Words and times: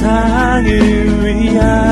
세상을 0.00 1.26
위한 1.26 1.89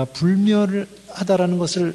내가 0.00 0.04
불멸을 0.06 0.86
하다라는 1.08 1.58
것을 1.58 1.94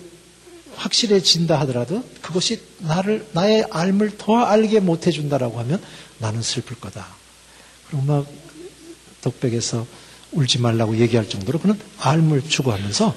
확실해진다 0.75 1.59
하더라도 1.61 2.03
그것이 2.21 2.61
나를 2.79 3.25
나의 3.31 3.65
알을 3.71 4.17
더 4.17 4.37
알게 4.37 4.81
못 4.81 5.07
해준다라고 5.07 5.59
하면 5.59 5.81
나는 6.19 6.41
슬플 6.41 6.79
거다. 6.79 7.07
그리고 7.87 8.03
막 8.03 8.27
독백에서 9.21 9.87
울지 10.33 10.59
말라고 10.59 10.97
얘기할 10.97 11.29
정도로 11.29 11.59
그는 11.59 11.79
알을 11.99 12.43
추구하면서 12.47 13.15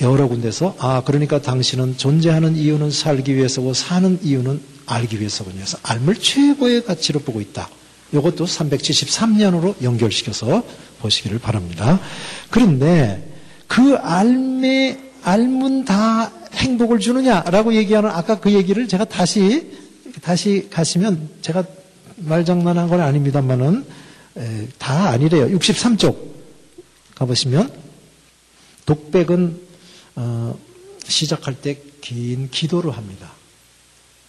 여러 0.00 0.28
군데서 0.28 0.76
아 0.78 1.02
그러니까 1.04 1.40
당신은 1.40 1.96
존재하는 1.96 2.56
이유는 2.56 2.90
살기 2.90 3.34
위해서고 3.34 3.72
사는 3.72 4.18
이유는 4.22 4.60
알기 4.86 5.20
위해서군요. 5.20 5.56
그래서 5.56 5.78
알을 5.82 6.16
최고의 6.16 6.84
가치로 6.84 7.20
보고 7.20 7.40
있다. 7.40 7.68
이것도 8.12 8.44
373년으로 8.44 9.82
연결시켜서 9.82 10.62
보시기를 11.00 11.38
바랍니다. 11.38 11.98
그런데 12.50 13.31
그 13.72 13.96
알매, 13.96 14.98
알문 15.22 15.84
다 15.86 16.30
행복을 16.52 16.98
주느냐라고 16.98 17.74
얘기하는 17.74 18.10
아까 18.10 18.38
그 18.38 18.52
얘기를 18.52 18.86
제가 18.86 19.06
다시, 19.06 19.70
다시 20.20 20.68
가시면 20.70 21.30
제가 21.40 21.64
말장난한 22.16 22.88
건 22.88 23.00
아닙니다만은 23.00 23.86
에, 24.36 24.68
다 24.78 25.08
아니래요. 25.08 25.46
63쪽 25.58 26.16
가보시면 27.14 27.72
독백은 28.84 29.60
어, 30.16 30.58
시작할 31.08 31.54
때 31.54 31.92
긴 32.02 32.50
기도를 32.50 32.94
합니다. 32.94 33.32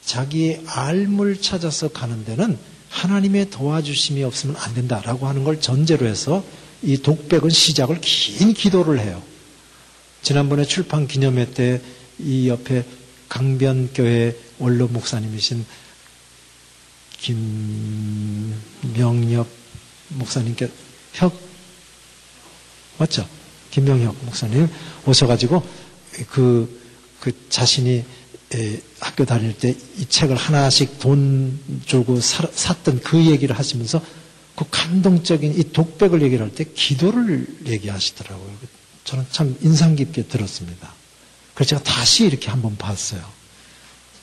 자기의 0.05 0.61
알물 0.67 1.41
찾아서 1.41 1.89
가는 1.89 2.23
데는 2.23 2.58
하나님의 2.89 3.49
도와주심이 3.49 4.23
없으면 4.23 4.55
안 4.58 4.73
된다라고 4.73 5.27
하는 5.27 5.44
걸 5.44 5.59
전제로 5.59 6.05
해서 6.05 6.45
이 6.81 6.97
독백은 6.97 7.49
시작을 7.49 7.99
긴 7.99 8.53
기도를 8.53 8.99
해요. 8.99 9.21
지난번에 10.24 10.66
출판 10.66 11.08
기념회 11.08 11.52
때 11.54 11.82
이 12.20 12.48
옆에 12.50 12.86
강변교회 13.30 14.38
원로 14.60 14.88
목사님이신 14.88 15.66
김명엽 18.92 19.48
목사님께 20.10 20.70
혁 21.14 21.38
맞죠? 22.98 23.28
김명혁 23.72 24.16
목사님 24.26 24.68
오셔가지고 25.06 25.64
그, 26.30 26.82
그 27.20 27.32
자신이 27.50 28.04
학교 29.00 29.26
다닐 29.26 29.58
때 29.58 29.76
이 29.98 30.06
책을 30.06 30.36
하나씩 30.36 31.00
돈 31.00 31.60
주고 31.86 32.20
사, 32.22 32.48
샀던 32.54 33.00
그 33.02 33.26
얘기를 33.26 33.58
하시면서 33.58 34.04
그 34.56 34.66
감동적인 34.70 35.58
이 35.60 35.72
독백을 35.72 36.22
얘기를 36.22 36.45
할 36.45 36.54
때 36.54 36.64
기도를 36.64 37.48
얘기하시더라고요. 37.66 38.83
저는 39.03 39.25
참 39.31 39.55
인상 39.61 39.95
깊게 39.95 40.23
들었습니다. 40.27 40.89
그래서 41.53 41.69
제가 41.69 41.83
다시 41.83 42.25
이렇게 42.25 42.49
한번 42.49 42.77
봤어요. 42.77 43.21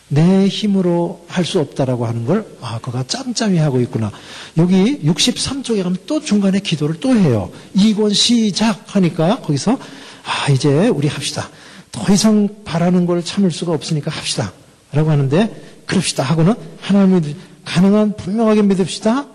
내 0.09 0.49
힘으로 0.49 1.25
할 1.29 1.45
수 1.45 1.61
없다라고 1.61 2.05
하는 2.07 2.25
걸, 2.25 2.45
아, 2.61 2.81
그가 2.81 3.05
짬짬이 3.07 3.59
하고 3.59 3.81
있구나. 3.81 4.11
여기 4.57 5.01
63쪽에 5.05 5.85
가면 5.85 5.99
또 6.07 6.21
중간에 6.21 6.59
기도를 6.59 6.99
또 6.99 7.15
해요. 7.15 7.53
이권 7.75 8.13
시작 8.13 8.97
하니까 8.97 9.41
거기서, 9.41 9.79
아, 10.25 10.51
이제 10.51 10.89
우리 10.89 11.07
합시다. 11.07 11.49
더 11.93 12.13
이상 12.13 12.49
바라는 12.65 13.07
걸 13.07 13.25
참을 13.25 13.53
수가 13.53 13.73
없으니까 13.73 14.11
합시다. 14.11 14.53
라고 14.93 15.11
하는데, 15.11 15.83
그럽시다 15.87 16.25
하고는 16.25 16.55
하나님이 16.81 17.37
가능한 17.65 18.17
분명하게 18.17 18.63
믿읍시다. 18.63 19.27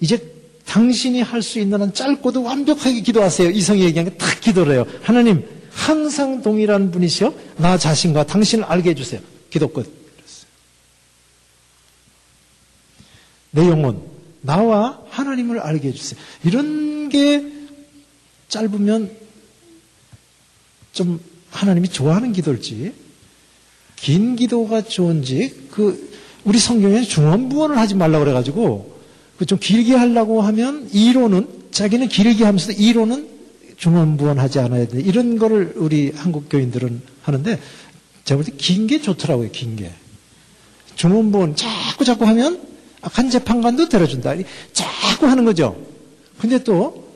이제 0.00 0.37
당신이 0.68 1.22
할 1.22 1.40
수 1.42 1.58
있는 1.58 1.80
한 1.80 1.94
짧고도 1.94 2.42
완벽하게 2.42 3.00
기도하세요. 3.00 3.50
이성이 3.50 3.84
얘기한 3.84 4.10
게 4.10 4.18
딱 4.18 4.40
기도를 4.40 4.74
해요. 4.74 4.86
하나님, 5.02 5.42
항상 5.72 6.42
동일한 6.42 6.90
분이시여 6.90 7.32
나 7.56 7.78
자신과 7.78 8.26
당신을 8.26 8.64
알게 8.64 8.90
해주세요. 8.90 9.20
기도끝. 9.50 9.90
내 13.50 13.66
영혼, 13.66 14.02
나와 14.42 15.00
하나님을 15.08 15.58
알게 15.58 15.88
해주세요. 15.88 16.20
이런 16.44 17.08
게 17.08 17.50
짧으면 18.48 19.10
좀 20.92 21.18
하나님이 21.50 21.88
좋아하는 21.88 22.32
기도일지, 22.32 22.92
긴 23.96 24.36
기도가 24.36 24.82
좋은지, 24.82 25.68
그, 25.70 26.12
우리 26.44 26.58
성경에 26.58 27.02
중원부원을 27.02 27.78
하지 27.78 27.94
말라고 27.94 28.24
그래가지고, 28.24 28.92
그 28.92 28.97
좀 29.46 29.58
길게 29.58 29.94
하려고 29.94 30.42
하면 30.42 30.88
이론은 30.92 31.68
자기는 31.70 32.08
길게 32.08 32.44
하면서 32.44 32.72
이론은 32.72 33.28
중원부원하지 33.76 34.58
않아야 34.58 34.88
돼. 34.88 35.00
이런 35.00 35.38
거를 35.38 35.74
우리 35.76 36.10
한국 36.12 36.48
교인들은 36.48 37.02
하는데 37.22 37.60
제가 38.24 38.42
볼 38.42 38.44
때 38.44 38.56
긴 38.56 38.86
게 38.88 39.00
좋더라고요. 39.00 39.50
긴 39.52 39.76
게. 39.76 39.92
중원부원 40.96 41.54
자꾸 41.54 42.04
자꾸 42.04 42.26
하면 42.26 42.60
한 43.00 43.30
재판관도 43.30 43.88
데려준다. 43.88 44.34
자꾸 44.72 45.26
하는 45.28 45.44
거죠. 45.44 45.80
근데 46.38 46.62
또 46.64 47.08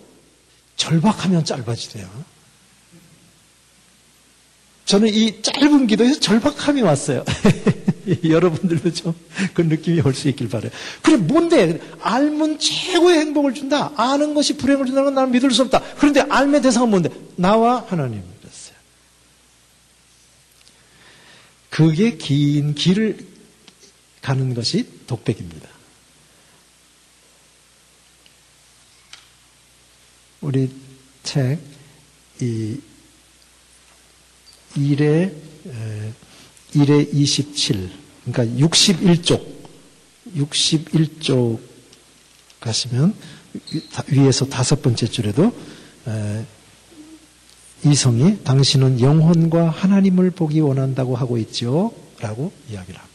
절박하면 0.77 1.45
짧아지대요. 1.45 2.09
저는 4.85 5.09
이 5.13 5.43
짧은 5.43 5.87
기도에서 5.89 6.21
절박함이 6.21 6.83
왔어요. 6.83 7.25
여러분들도 8.29 8.93
좀 8.93 9.15
그 9.55 9.63
느낌이 9.63 10.01
올 10.01 10.15
수 10.15 10.29
있길 10.29 10.49
바래요. 10.49 10.71
그래 11.03 11.17
뭔데? 11.17 11.81
알면 12.01 12.59
최고의 12.59 13.19
행복을 13.21 13.55
준다. 13.55 13.93
아는 13.97 14.35
것이 14.35 14.57
불행을 14.57 14.87
준다는 14.87 15.07
건 15.07 15.15
나는 15.15 15.33
믿을 15.33 15.51
수 15.51 15.63
없다. 15.63 15.81
그런데 15.97 16.21
알의 16.21 16.63
대상은 16.63 16.91
뭔데? 16.91 17.11
나와 17.37 17.85
하나님. 17.89 18.19
이었어요 18.45 18.77
그게 21.71 22.17
긴 22.17 22.75
길을 22.75 23.27
가는 24.21 24.55
것이 24.55 24.87
독백입니다. 25.07 25.69
우리 30.41 30.71
책, 31.23 31.59
이, 32.41 32.77
1에 34.77 35.33
1에 36.75 37.09
27, 37.15 38.02
그러니까 38.25 38.67
61쪽, 38.67 39.45
61쪽 40.37 41.59
가시면 42.61 43.15
위에서 44.09 44.47
다섯 44.47 44.83
번째 44.83 45.07
줄에도 45.07 45.53
이성이 47.85 48.39
당신은 48.45 49.01
영혼과 49.01 49.69
하나님을 49.69 50.31
보기 50.31 50.61
원한다고 50.61 51.17
하고 51.17 51.37
있지요? 51.39 51.93
라고 52.21 52.53
이야기를 52.71 52.99
합니다. 52.99 53.13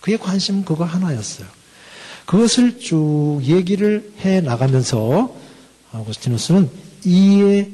그의 0.00 0.18
관심은 0.18 0.64
그거 0.64 0.84
하나였어요. 0.84 1.48
그것을 2.26 2.78
쭉 2.78 3.40
얘기를 3.42 4.12
해 4.20 4.40
나가면서 4.40 5.34
아우구스티누스는 5.92 6.70
이의 7.04 7.70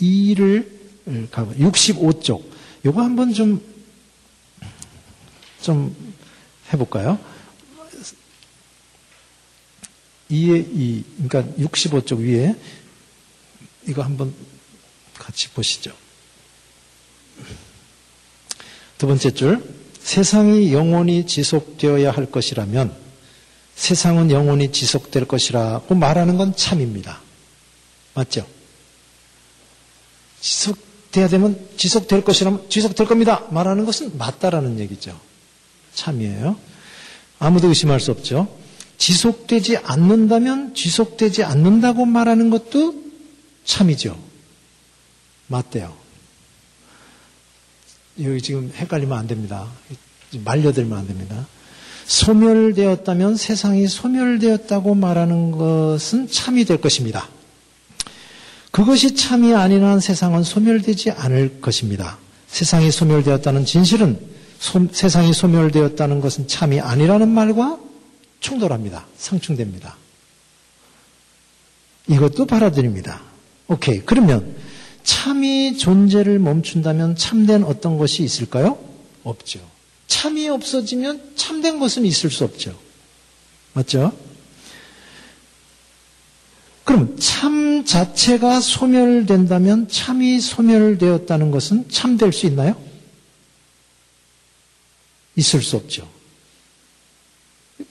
이를 0.00 0.78
65쪽 1.32 2.42
요거 2.84 3.02
한번 3.02 3.32
좀, 3.32 3.60
좀 5.62 6.14
해볼까요? 6.72 7.18
2에 10.30 10.66
2, 10.72 11.04
그러니까 11.28 11.54
65쪽 11.62 12.18
위에 12.18 12.54
이거 13.86 14.02
한번 14.02 14.34
같이 15.14 15.48
보시죠. 15.50 15.92
두 18.98 19.06
번째 19.06 19.30
줄, 19.30 19.64
세상이 20.00 20.72
영원히 20.72 21.26
지속되어야 21.26 22.10
할 22.10 22.30
것이라면 22.30 22.94
세상은 23.74 24.30
영원히 24.30 24.72
지속될 24.72 25.26
것이라고 25.26 25.94
말하는 25.94 26.36
건 26.36 26.54
참입니다. 26.54 27.20
맞죠? 28.14 28.46
지속 30.40 30.78
돼야 31.10 31.28
되면 31.28 31.68
지속될 31.76 32.24
것이라면 32.24 32.68
지속될 32.68 33.06
겁니다. 33.06 33.46
말하는 33.50 33.84
것은 33.86 34.18
맞다라는 34.18 34.78
얘기죠. 34.80 35.18
참이에요. 35.98 36.56
아무도 37.38 37.68
의심할 37.68 38.00
수 38.00 38.10
없죠. 38.12 38.48
지속되지 38.98 39.78
않는다면 39.78 40.74
지속되지 40.74 41.44
않는다고 41.44 42.04
말하는 42.04 42.50
것도 42.50 42.94
참이죠. 43.64 44.18
맞대요. 45.48 45.96
여기 48.22 48.42
지금 48.42 48.72
헷갈리면 48.74 49.16
안 49.16 49.26
됩니다. 49.26 49.68
말려들면 50.44 50.98
안 50.98 51.06
됩니다. 51.06 51.46
소멸되었다면 52.06 53.36
세상이 53.36 53.86
소멸되었다고 53.86 54.94
말하는 54.94 55.52
것은 55.52 56.30
참이 56.30 56.64
될 56.64 56.80
것입니다. 56.80 57.28
그것이 58.70 59.14
참이 59.14 59.54
아닌 59.54 59.84
한 59.84 60.00
세상은 60.00 60.42
소멸되지 60.42 61.10
않을 61.10 61.60
것입니다. 61.60 62.18
세상이 62.48 62.90
소멸되었다는 62.90 63.64
진실은 63.64 64.37
소, 64.58 64.86
세상이 64.90 65.32
소멸되었다는 65.32 66.20
것은 66.20 66.48
참이 66.48 66.80
아니라는 66.80 67.28
말과 67.28 67.78
충돌합니다. 68.40 69.06
상충됩니다. 69.16 69.96
이것도 72.08 72.46
받아들입니다. 72.46 73.20
오케이. 73.68 74.00
그러면 74.00 74.56
참이 75.04 75.78
존재를 75.78 76.38
멈춘다면 76.38 77.16
참된 77.16 77.64
어떤 77.64 77.98
것이 77.98 78.22
있을까요? 78.22 78.78
없죠. 79.24 79.60
참이 80.06 80.48
없어지면 80.48 81.32
참된 81.36 81.78
것은 81.78 82.04
있을 82.04 82.30
수 82.30 82.44
없죠. 82.44 82.76
맞죠? 83.74 84.12
그럼 86.84 87.16
참 87.18 87.84
자체가 87.84 88.60
소멸된다면 88.60 89.88
참이 89.88 90.40
소멸되었다는 90.40 91.50
것은 91.50 91.90
참될 91.90 92.32
수 92.32 92.46
있나요? 92.46 92.87
있을 95.38 95.62
수 95.62 95.76
없죠. 95.76 96.08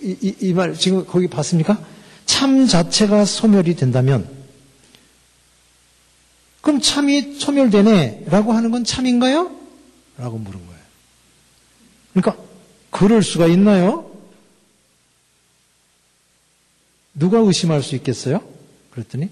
이말 0.02 0.76
지금 0.76 1.06
거기 1.06 1.28
봤습니까? 1.28 1.84
참 2.26 2.68
자체가 2.68 3.24
소멸이 3.24 3.76
된다면 3.76 4.30
그럼 6.60 6.82
참이 6.82 7.40
소멸되네 7.40 8.26
라고 8.28 8.52
하는 8.52 8.70
건 8.72 8.84
참인가요? 8.84 9.56
라고 10.18 10.38
물은 10.38 10.60
거예요. 10.66 10.82
그러니까 12.14 12.44
그럴 12.92 13.24
수가 13.24 13.48
있나요? 13.48 14.12
누가 17.14 17.40
의심할 17.40 17.82
수 17.82 17.96
있겠어요? 17.96 18.46
그랬더니 18.92 19.30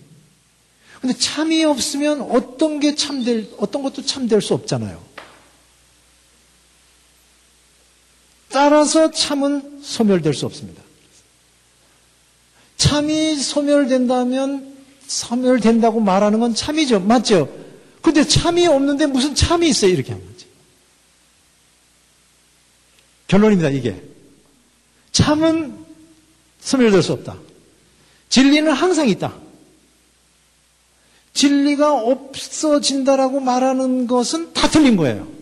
근데 1.01 1.17
참이 1.17 1.65
없으면 1.65 2.21
어떤 2.21 2.79
게 2.79 2.95
참될 2.95 3.49
어떤 3.57 3.83
것도 3.83 4.05
참될 4.05 4.41
수 4.41 4.53
없잖아요. 4.53 5.03
따라서 8.55 9.11
참은 9.11 9.81
소멸될 9.83 10.33
수 10.33 10.45
없습니다. 10.45 10.81
참이 12.77 13.35
소멸된다면 13.35 14.77
소멸된다고 15.07 15.99
말하는 15.99 16.39
건 16.39 16.55
참이죠. 16.55 17.01
맞죠? 17.01 17.53
근데 18.01 18.25
참이 18.25 18.65
없는데 18.65 19.07
무슨 19.07 19.35
참이 19.35 19.67
있어요? 19.67 19.91
이렇게 19.91 20.13
하는 20.13 20.25
거지. 20.25 20.45
결론입니다, 23.27 23.71
이게. 23.71 24.01
참은 25.11 25.77
소멸될 26.61 27.03
수 27.03 27.11
없다. 27.11 27.37
진리는 28.29 28.71
항상 28.71 29.09
있다. 29.09 29.33
진리가 31.33 31.93
없어진다라고 31.93 33.41
말하는 33.41 34.07
것은 34.07 34.53
다 34.53 34.69
틀린 34.69 34.95
거예요. 34.95 35.34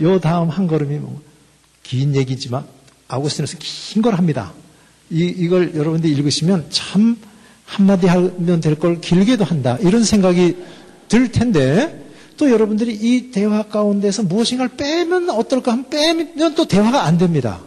요 0.00 0.18
다음 0.20 0.48
한 0.48 0.66
걸음이 0.66 0.98
뭐 0.98 1.28
긴 1.88 2.14
얘기지만 2.14 2.66
아우구스틴에서 3.08 3.56
긴걸 3.58 4.14
합니다. 4.14 4.52
이, 5.10 5.20
이걸 5.24 5.74
여러분들이 5.74 6.12
읽으시면 6.12 6.66
참 6.68 7.16
한마디 7.64 8.06
하면 8.06 8.60
될 8.60 8.74
걸 8.78 9.00
길게도 9.00 9.42
한다. 9.44 9.78
이런 9.80 10.04
생각이 10.04 10.56
들 11.08 11.32
텐데 11.32 12.04
또 12.36 12.50
여러분들이 12.50 12.92
이 12.94 13.30
대화 13.30 13.62
가운데서 13.62 14.24
무엇인가를 14.24 14.76
빼면 14.76 15.30
어떨까 15.30 15.72
하면 15.72 15.88
빼면 15.88 16.54
또 16.54 16.66
대화가 16.68 17.04
안 17.04 17.16
됩니다. 17.16 17.60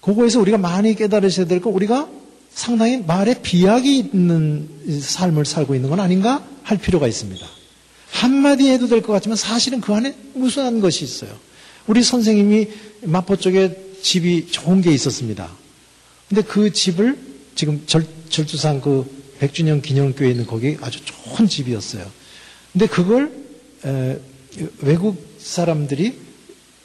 그거에서 0.00 0.40
우리가 0.40 0.58
많이 0.58 0.96
깨달으셔야 0.96 1.46
될 1.46 1.60
거 1.60 1.70
우리가 1.70 2.08
상당히 2.52 2.98
말에 3.06 3.40
비약이 3.40 3.98
있는 3.98 4.68
삶을 5.00 5.44
살고 5.44 5.76
있는 5.76 5.90
건 5.90 6.00
아닌가 6.00 6.44
할 6.64 6.76
필요가 6.76 7.06
있습니다. 7.06 7.46
한마디 8.12 8.68
해도 8.68 8.86
될 8.88 9.00
것 9.02 9.12
같지만 9.14 9.36
사실은 9.36 9.80
그 9.80 9.92
안에 9.94 10.14
무수한 10.34 10.80
것이 10.80 11.02
있어요. 11.04 11.34
우리 11.86 12.02
선생님이 12.02 12.68
마포 13.02 13.36
쪽에 13.36 13.76
집이 14.02 14.48
좋은 14.48 14.80
게 14.82 14.92
있었습니다. 14.92 15.50
근데 16.28 16.42
그 16.42 16.72
집을 16.72 17.18
지금 17.54 17.82
절, 17.86 18.06
절주산 18.28 18.80
그 18.80 19.04
백주년 19.38 19.82
기념교회 19.82 20.30
있는 20.30 20.46
거기 20.46 20.76
아주 20.80 21.00
좋은 21.04 21.48
집이었어요. 21.48 22.08
근데 22.72 22.86
그걸 22.86 23.32
에, 23.84 24.18
외국 24.80 25.16
사람들이 25.38 26.14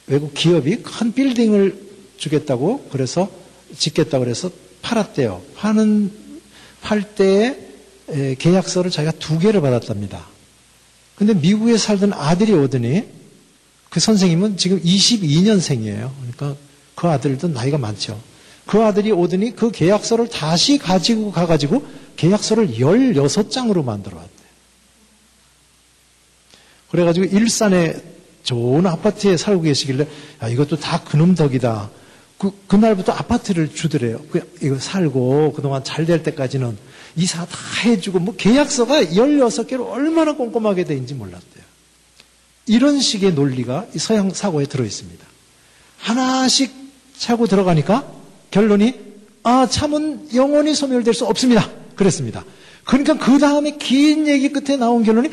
외국 0.08 0.34
기업이 0.34 0.78
큰 0.78 1.14
빌딩을 1.14 1.88
주겠다고 2.18 2.88
그래서 2.92 3.30
짓겠다고 3.78 4.24
그래서 4.24 4.50
팔았대요. 4.82 5.44
파는 5.56 6.12
팔 6.82 7.04
때에 7.16 7.56
계약서를 8.40 8.90
자기가 8.90 9.12
두 9.20 9.38
개를 9.38 9.62
받았답니다. 9.62 10.26
근데 11.18 11.34
미국에 11.34 11.78
살던 11.78 12.14
아들이 12.14 12.54
오더니 12.54 13.06
그 13.90 14.00
선생님은 14.00 14.58
지금 14.58 14.80
22년생이에요. 14.82 16.12
그러니까 16.18 16.56
그 16.94 17.08
아들도 17.08 17.48
나이가 17.48 17.78
많죠. 17.78 18.22
그 18.68 18.84
아들이 18.84 19.12
오더니 19.12 19.56
그 19.56 19.72
계약서를 19.72 20.30
다시 20.30 20.78
가지고 20.78 21.32
가가지고 21.32 21.86
계약서를 22.18 22.76
16장으로 22.76 23.84
만들어 23.84 24.18
왔대요. 24.18 24.48
그래가지고 26.92 27.26
일산에 27.26 27.96
좋은 28.44 28.86
아파트에 28.86 29.38
살고 29.38 29.64
계시길래 29.64 30.08
야, 30.44 30.48
이것도 30.48 30.78
다 30.78 31.04
그놈 31.04 31.34
덕이다. 31.34 31.90
그, 32.38 32.52
그날부터 32.68 33.12
아파트를 33.12 33.74
주더래요. 33.74 34.22
그, 34.30 34.56
이거 34.62 34.78
살고 34.78 35.54
그동안 35.54 35.84
잘 35.84 36.06
될 36.06 36.22
때까지는 36.24 36.78
이사 37.18 37.46
다 37.46 37.58
해주고 37.84 38.20
뭐 38.20 38.36
계약서가 38.36 39.06
16개로 39.06 39.90
얼마나 39.90 40.34
꼼꼼하게 40.34 40.86
돼 40.86 40.94
있는지 40.94 41.16
몰랐대요. 41.16 41.66
이런 42.68 43.00
식의 43.00 43.34
논리가 43.34 43.88
서양 43.98 44.32
사고에 44.32 44.66
들어 44.66 44.86
있습니다. 44.86 45.26
하나씩 45.98 46.72
차고 47.18 47.48
들어가니까 47.48 48.10
결론이 48.52 48.94
아 49.44 49.68
참은 49.68 50.30
영원히 50.36 50.76
소멸될 50.76 51.14
수 51.14 51.26
없습니다. 51.26 51.70
그랬습니다. 51.96 52.46
그러니까 52.84 53.18
그 53.18 53.40
다음에 53.40 53.78
긴 53.78 54.28
얘기 54.28 54.50
끝에 54.50 54.78
나온 54.78 55.04
결론이 55.04 55.32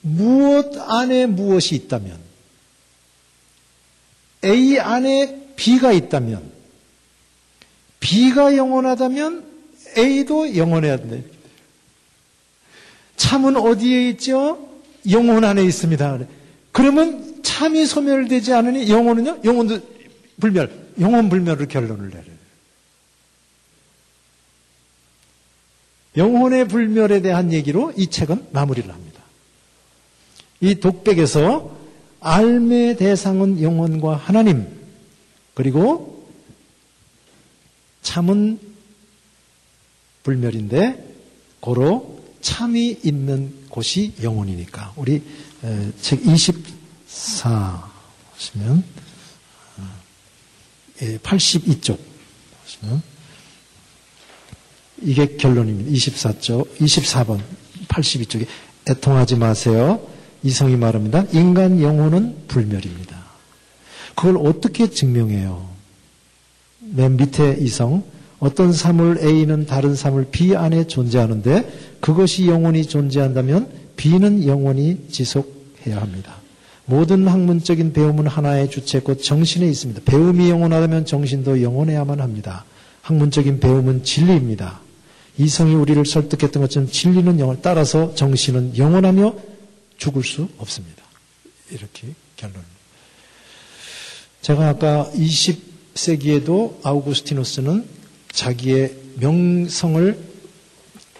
무엇 0.00 0.72
안에 0.78 1.26
무엇이 1.26 1.74
있다면 1.74 2.18
A 4.44 4.78
안에 4.78 5.52
B가 5.56 5.92
있다면 5.92 6.59
B가 8.00 8.56
영원하다면 8.56 9.44
A도 9.96 10.56
영원해야 10.56 10.96
된다. 10.96 11.26
참은 13.16 13.56
어디에 13.56 14.08
있죠? 14.10 14.68
영혼 15.10 15.44
안에 15.44 15.62
있습니다. 15.64 16.20
그러면 16.72 17.42
참이 17.42 17.86
소멸되지 17.86 18.52
않으니 18.52 18.90
영혼은요? 18.90 19.40
영혼도 19.44 19.80
불멸, 20.40 20.70
영혼 21.00 21.28
불멸을 21.28 21.68
결론을 21.68 22.08
내려요. 22.08 22.40
영혼의 26.16 26.68
불멸에 26.68 27.22
대한 27.22 27.52
얘기로 27.52 27.92
이 27.96 28.08
책은 28.08 28.48
마무리를 28.52 28.90
합니다. 28.92 29.22
이 30.60 30.74
독백에서 30.76 31.76
알의 32.20 32.96
대상은 32.96 33.62
영혼과 33.62 34.16
하나님, 34.16 34.66
그리고 35.54 36.19
참은 38.02 38.58
불멸인데, 40.22 41.16
고로 41.60 42.20
참이 42.40 43.00
있는 43.02 43.54
곳이 43.68 44.14
영혼이니까. 44.22 44.94
우리 44.96 45.22
책 46.00 46.26
24 46.26 47.90
보시면, 48.32 48.84
82쪽 51.22 51.92
어, 51.92 51.98
보시면, 52.64 53.02
이게 55.02 55.36
결론입니다. 55.36 55.90
24쪽, 55.90 56.76
24번, 56.76 57.40
82쪽에 57.88 58.46
애통하지 58.88 59.36
마세요. 59.36 60.06
이성이 60.42 60.76
말합니다. 60.76 61.24
인간 61.32 61.80
영혼은 61.82 62.46
불멸입니다. 62.48 63.18
그걸 64.14 64.38
어떻게 64.38 64.90
증명해요? 64.90 65.69
맨 66.90 67.16
밑에 67.16 67.56
이성, 67.60 68.02
어떤 68.38 68.72
사물 68.72 69.18
A는 69.22 69.66
다른 69.66 69.94
사물 69.94 70.26
B 70.30 70.56
안에 70.56 70.86
존재하는데 70.86 71.98
그것이 72.00 72.46
영원히 72.46 72.84
존재한다면 72.86 73.68
B는 73.96 74.46
영원히 74.46 75.06
지속해야 75.10 76.00
합니다. 76.00 76.36
모든 76.86 77.28
학문적인 77.28 77.92
배움은 77.92 78.26
하나의 78.26 78.70
주체 78.70 79.00
곧 79.00 79.22
정신에 79.22 79.68
있습니다. 79.68 80.02
배움이 80.04 80.50
영원하다면 80.50 81.06
정신도 81.06 81.62
영원해야만 81.62 82.20
합니다. 82.20 82.64
학문적인 83.02 83.60
배움은 83.60 84.02
진리입니다. 84.02 84.80
이성이 85.38 85.74
우리를 85.74 86.04
설득했던 86.04 86.62
것처럼 86.62 86.90
진리는 86.90 87.38
영원, 87.38 87.58
따라서 87.62 88.14
정신은 88.14 88.76
영원하며 88.76 89.34
죽을 89.98 90.24
수 90.24 90.48
없습니다. 90.58 91.02
이렇게 91.70 92.08
결론. 92.36 92.56
제가 94.40 94.68
아까 94.68 95.10
20 95.14 95.69
세기에도 95.94 96.80
아우구스티누스는 96.82 97.84
자기의 98.32 98.96
명성을 99.16 100.18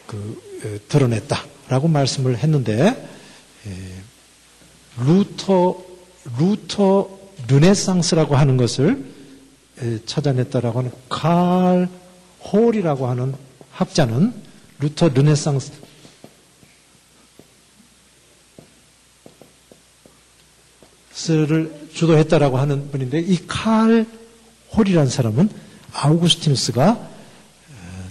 그, 0.06 0.82
드러냈다라고 0.88 1.88
말씀을 1.88 2.38
했는데 2.38 2.86
에, 3.66 4.02
루터 5.04 5.82
루터 6.38 7.18
르네상스라고 7.48 8.36
하는 8.36 8.56
것을 8.56 9.04
에, 9.82 9.98
찾아냈다라고 10.04 10.78
하는 10.80 10.90
칼 11.08 11.88
홀이라고 12.52 13.06
하는 13.06 13.34
학자는 13.72 14.32
루터 14.80 15.08
르네상스 15.08 15.72
를 21.28 21.88
주도했다라고 21.92 22.58
하는 22.58 22.90
분인데 22.90 23.20
이 23.20 23.46
칼 23.46 24.06
홀이라는 24.76 25.10
사람은 25.10 25.48
아우구스티누스가 25.92 26.90
어, 26.90 28.10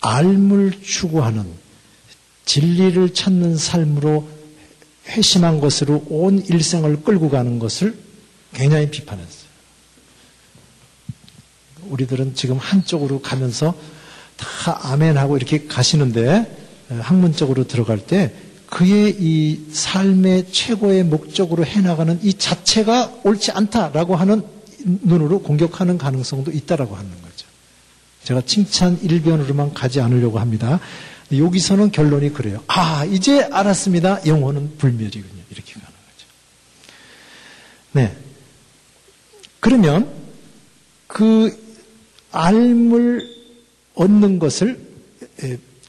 알물 0.00 0.82
추구하는 0.82 1.46
진리를 2.44 3.14
찾는 3.14 3.56
삶으로 3.56 4.28
회심한 5.06 5.60
것으로 5.60 6.04
온 6.08 6.44
일생을 6.44 7.02
끌고 7.02 7.30
가는 7.30 7.58
것을 7.58 7.96
굉장히 8.52 8.90
비판했어요. 8.90 9.48
우리들은 11.88 12.34
지금 12.34 12.58
한쪽으로 12.58 13.20
가면서 13.20 13.74
다 14.36 14.92
아멘하고 14.92 15.36
이렇게 15.36 15.66
가시는데 15.66 16.56
어, 16.90 17.00
학문적으로 17.02 17.66
들어갈 17.66 17.98
때 17.98 18.34
그의 18.66 19.16
이 19.18 19.66
삶의 19.72 20.52
최고의 20.52 21.04
목적으로 21.04 21.64
해나가는 21.64 22.18
이 22.22 22.34
자체가 22.34 23.20
옳지 23.24 23.52
않다라고 23.52 24.14
하는 24.14 24.57
눈으로 24.84 25.42
공격하는 25.42 25.98
가능성도 25.98 26.50
있다라고 26.52 26.96
하는 26.96 27.10
거죠. 27.10 27.46
제가 28.24 28.42
칭찬 28.42 28.98
일변으로만 29.02 29.74
가지 29.74 30.00
않으려고 30.00 30.38
합니다. 30.38 30.80
여기서는 31.32 31.90
결론이 31.90 32.32
그래요. 32.32 32.62
아, 32.66 33.04
이제 33.04 33.42
알았습니다. 33.42 34.26
영혼은 34.26 34.76
불멸이군요. 34.78 35.42
이렇게 35.50 35.72
가는 35.74 35.86
거죠. 35.86 36.26
네. 37.92 38.16
그러면 39.60 40.10
그 41.06 41.56
알물 42.30 43.26
얻는 43.94 44.38
것을 44.38 44.80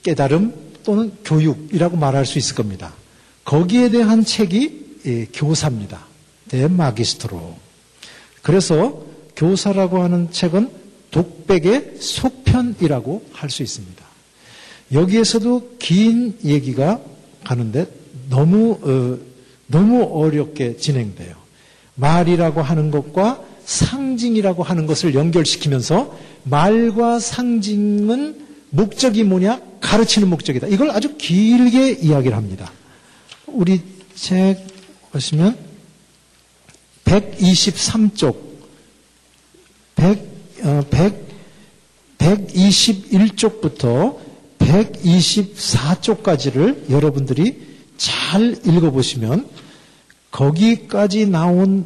깨달음 0.02 0.54
또는 0.84 1.12
교육이라고 1.24 1.98
말할 1.98 2.26
수 2.26 2.38
있을 2.38 2.56
겁니다. 2.56 2.94
거기에 3.46 3.90
대한 3.90 4.24
책이 4.26 5.30
교사입니다. 5.34 6.06
대마기스트로. 6.50 7.69
그래서 8.50 9.04
교사라고 9.36 10.02
하는 10.02 10.32
책은 10.32 10.72
독백의 11.12 11.98
속편이라고 12.00 13.24
할 13.32 13.52
수 13.52 13.62
있습니다. 13.62 14.04
여기에서도 14.92 15.76
긴 15.78 16.36
얘기가 16.44 17.00
가는데 17.44 17.86
너무 18.28 18.80
어, 18.82 19.20
너무 19.68 20.02
어렵게 20.02 20.78
진행돼요. 20.78 21.36
말이라고 21.94 22.64
하는 22.64 22.90
것과 22.90 23.44
상징이라고 23.66 24.64
하는 24.64 24.88
것을 24.88 25.14
연결시키면서 25.14 26.18
말과 26.44 27.20
상징은 27.20 28.48
목적이 28.72 29.26
뭐냐? 29.26 29.62
가르치는 29.80 30.28
목적이다. 30.28 30.66
이걸 30.70 30.90
아주 30.90 31.18
길게 31.18 31.92
이야기를 32.02 32.36
합니다. 32.36 32.72
우리 33.46 33.80
책 34.16 34.58
보시면 35.12 35.69
123쪽 37.10 38.36
100, 39.96 40.20
어, 40.64 40.82
100, 40.90 41.30
121쪽부터 42.20 44.18
124쪽까지를 44.60 46.90
여러분들이 46.92 47.68
잘 47.98 48.56
읽어보시면 48.66 49.48
거기까지 50.30 51.26
나온 51.26 51.86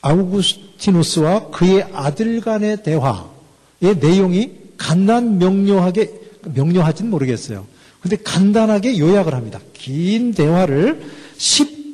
아우구스티누스와 0.00 1.48
그의 1.48 1.82
아들 1.92 2.40
간의 2.40 2.84
대화의 2.84 3.96
내용이 4.00 4.52
간단 4.76 5.38
명료하게 5.38 6.12
명료하지는 6.54 7.10
모르겠어요. 7.10 7.66
근데 8.00 8.14
간단하게 8.16 8.98
요약을 8.98 9.34
합니다. 9.34 9.58
긴 9.72 10.32
대화를 10.32 11.02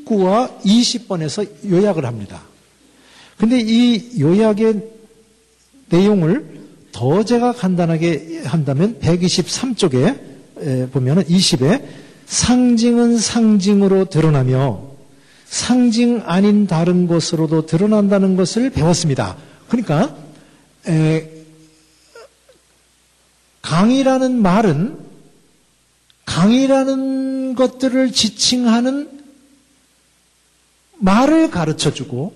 19와 0.04 0.60
20번에서 0.62 1.48
요약을 1.70 2.04
합니다. 2.04 2.42
근데 3.36 3.58
이 3.60 4.20
요약의 4.20 4.82
내용을 5.88 6.62
더 6.92 7.24
제가 7.24 7.52
간단하게 7.52 8.42
한다면 8.44 8.98
123쪽에 9.00 10.90
보면은 10.92 11.24
20에 11.24 11.82
상징은 12.26 13.18
상징으로 13.18 14.06
드러나며 14.06 14.82
상징 15.46 16.22
아닌 16.24 16.66
다른 16.66 17.06
것으로도 17.06 17.66
드러난다는 17.66 18.36
것을 18.36 18.70
배웠습니다. 18.70 19.36
그러니까 19.68 20.16
에, 20.88 21.30
강이라는 23.62 24.40
말은 24.40 24.98
강이라는 26.26 27.54
것들을 27.54 28.12
지칭하는 28.12 29.13
말을 31.04 31.50
가르쳐 31.50 31.92
주고 31.92 32.34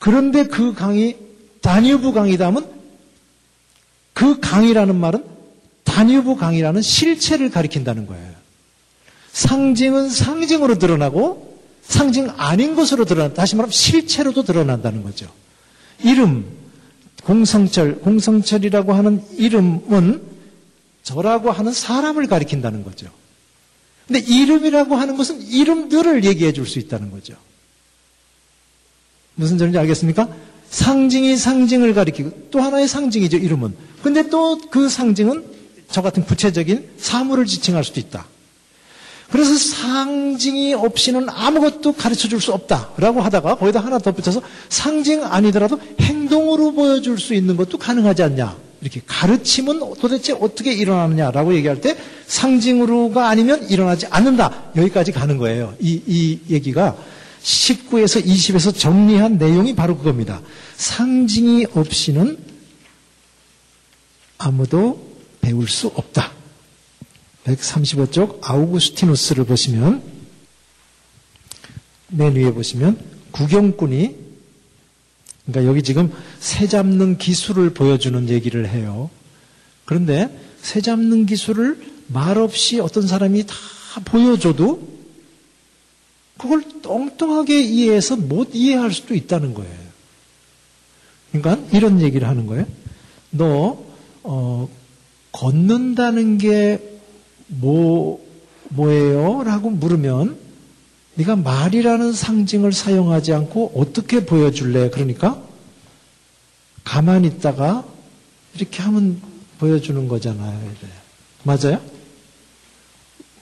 그런데 0.00 0.46
그 0.46 0.74
강이 0.74 1.16
다뉴브 1.62 2.12
강이다면 2.12 2.68
그 4.12 4.40
강이라는 4.40 4.96
말은 4.96 5.24
다뉴브 5.84 6.36
강이라는 6.36 6.82
실체를 6.82 7.50
가리킨다는 7.50 8.06
거예요. 8.06 8.34
상징은 9.32 10.08
상징으로 10.08 10.78
드러나고 10.78 11.60
상징 11.82 12.28
아닌 12.36 12.74
것으로 12.74 13.04
드러난다. 13.04 13.36
다시 13.36 13.54
말하면 13.56 13.72
실체로도 13.72 14.42
드러난다는 14.42 15.02
거죠. 15.02 15.30
이름, 16.02 16.46
공성철, 17.22 18.00
공성철이라고 18.00 18.92
하는 18.92 19.22
이름은 19.36 20.22
저라고 21.02 21.52
하는 21.52 21.72
사람을 21.72 22.26
가리킨다는 22.26 22.82
거죠. 22.82 23.19
근데 24.10 24.18
이름이라고 24.26 24.96
하는 24.96 25.16
것은 25.16 25.40
이름들을 25.40 26.24
얘기해 26.24 26.52
줄 26.52 26.66
수 26.66 26.80
있다는 26.80 27.12
거죠. 27.12 27.34
무슨 29.36 29.56
소리인지 29.56 29.78
알겠습니까? 29.78 30.28
상징이 30.68 31.36
상징을 31.36 31.94
가리키고 31.94 32.48
또 32.50 32.60
하나의 32.60 32.88
상징이죠, 32.88 33.36
이름은. 33.36 33.76
근데 34.02 34.28
또 34.28 34.58
그 34.68 34.88
상징은 34.88 35.44
저 35.92 36.02
같은 36.02 36.24
구체적인 36.24 36.90
사물을 36.98 37.46
지칭할 37.46 37.84
수도 37.84 38.00
있다. 38.00 38.26
그래서 39.30 39.56
상징이 39.56 40.74
없이는 40.74 41.28
아무것도 41.28 41.92
가르쳐 41.92 42.26
줄 42.26 42.40
수 42.40 42.52
없다라고 42.52 43.20
하다가 43.20 43.54
거기다 43.58 43.78
하나 43.78 43.98
덧붙여서 43.98 44.42
상징 44.68 45.22
아니더라도 45.22 45.80
행동으로 46.00 46.72
보여줄 46.72 47.20
수 47.20 47.32
있는 47.34 47.56
것도 47.56 47.78
가능하지 47.78 48.24
않냐. 48.24 48.56
이렇게 48.80 49.00
가르침은 49.06 49.80
도대체 50.00 50.32
어떻게 50.32 50.72
일어나느냐라고 50.72 51.54
얘기할 51.54 51.80
때 51.80 51.96
상징으로가 52.26 53.28
아니면 53.28 53.68
일어나지 53.68 54.06
않는다. 54.06 54.72
여기까지 54.76 55.12
가는 55.12 55.36
거예요. 55.36 55.74
이, 55.80 56.00
이 56.06 56.40
얘기가 56.48 56.96
19에서 57.42 58.24
20에서 58.24 58.76
정리한 58.76 59.38
내용이 59.38 59.74
바로 59.74 59.96
그겁니다. 59.96 60.40
상징이 60.76 61.66
없이는 61.74 62.38
아무도 64.38 65.10
배울 65.40 65.68
수 65.68 65.88
없다. 65.88 66.32
135쪽 67.44 68.40
아우구스티누스를 68.42 69.44
보시면 69.44 70.02
맨 72.08 72.34
위에 72.34 72.52
보시면 72.52 72.98
구경꾼이 73.32 74.19
그러니까 75.50 75.70
여기 75.70 75.82
지금 75.82 76.12
새 76.38 76.66
잡는 76.66 77.18
기술을 77.18 77.74
보여주는 77.74 78.28
얘기를 78.28 78.68
해요. 78.68 79.10
그런데 79.84 80.28
새 80.62 80.80
잡는 80.80 81.26
기술을 81.26 81.80
말없이 82.08 82.80
어떤 82.80 83.06
사람이 83.06 83.46
다 83.46 83.54
보여줘도 84.04 84.88
그걸 86.38 86.62
엉뚱하게 86.84 87.60
이해해서 87.62 88.16
못 88.16 88.50
이해할 88.54 88.92
수도 88.92 89.14
있다는 89.14 89.54
거예요. 89.54 89.80
그러니까 91.32 91.76
이런 91.76 92.00
얘기를 92.00 92.26
하는 92.28 92.46
거예요. 92.46 92.66
너 93.30 93.84
어, 94.22 94.68
걷는다는 95.32 96.38
게 96.38 96.90
뭐 97.50 98.24
뭐예요? 98.68 99.42
라고 99.42 99.70
물으면 99.70 100.36
네가 101.20 101.36
말이라는 101.36 102.12
상징을 102.12 102.72
사용하지 102.72 103.32
않고 103.34 103.72
어떻게 103.76 104.24
보여줄래? 104.24 104.88
그러니까 104.90 105.42
가만히 106.82 107.28
있다가 107.28 107.84
이렇게 108.54 108.82
하면 108.82 109.20
보여주는 109.58 110.08
거잖아요. 110.08 110.58
이래. 110.62 110.90
맞아요? 111.42 111.80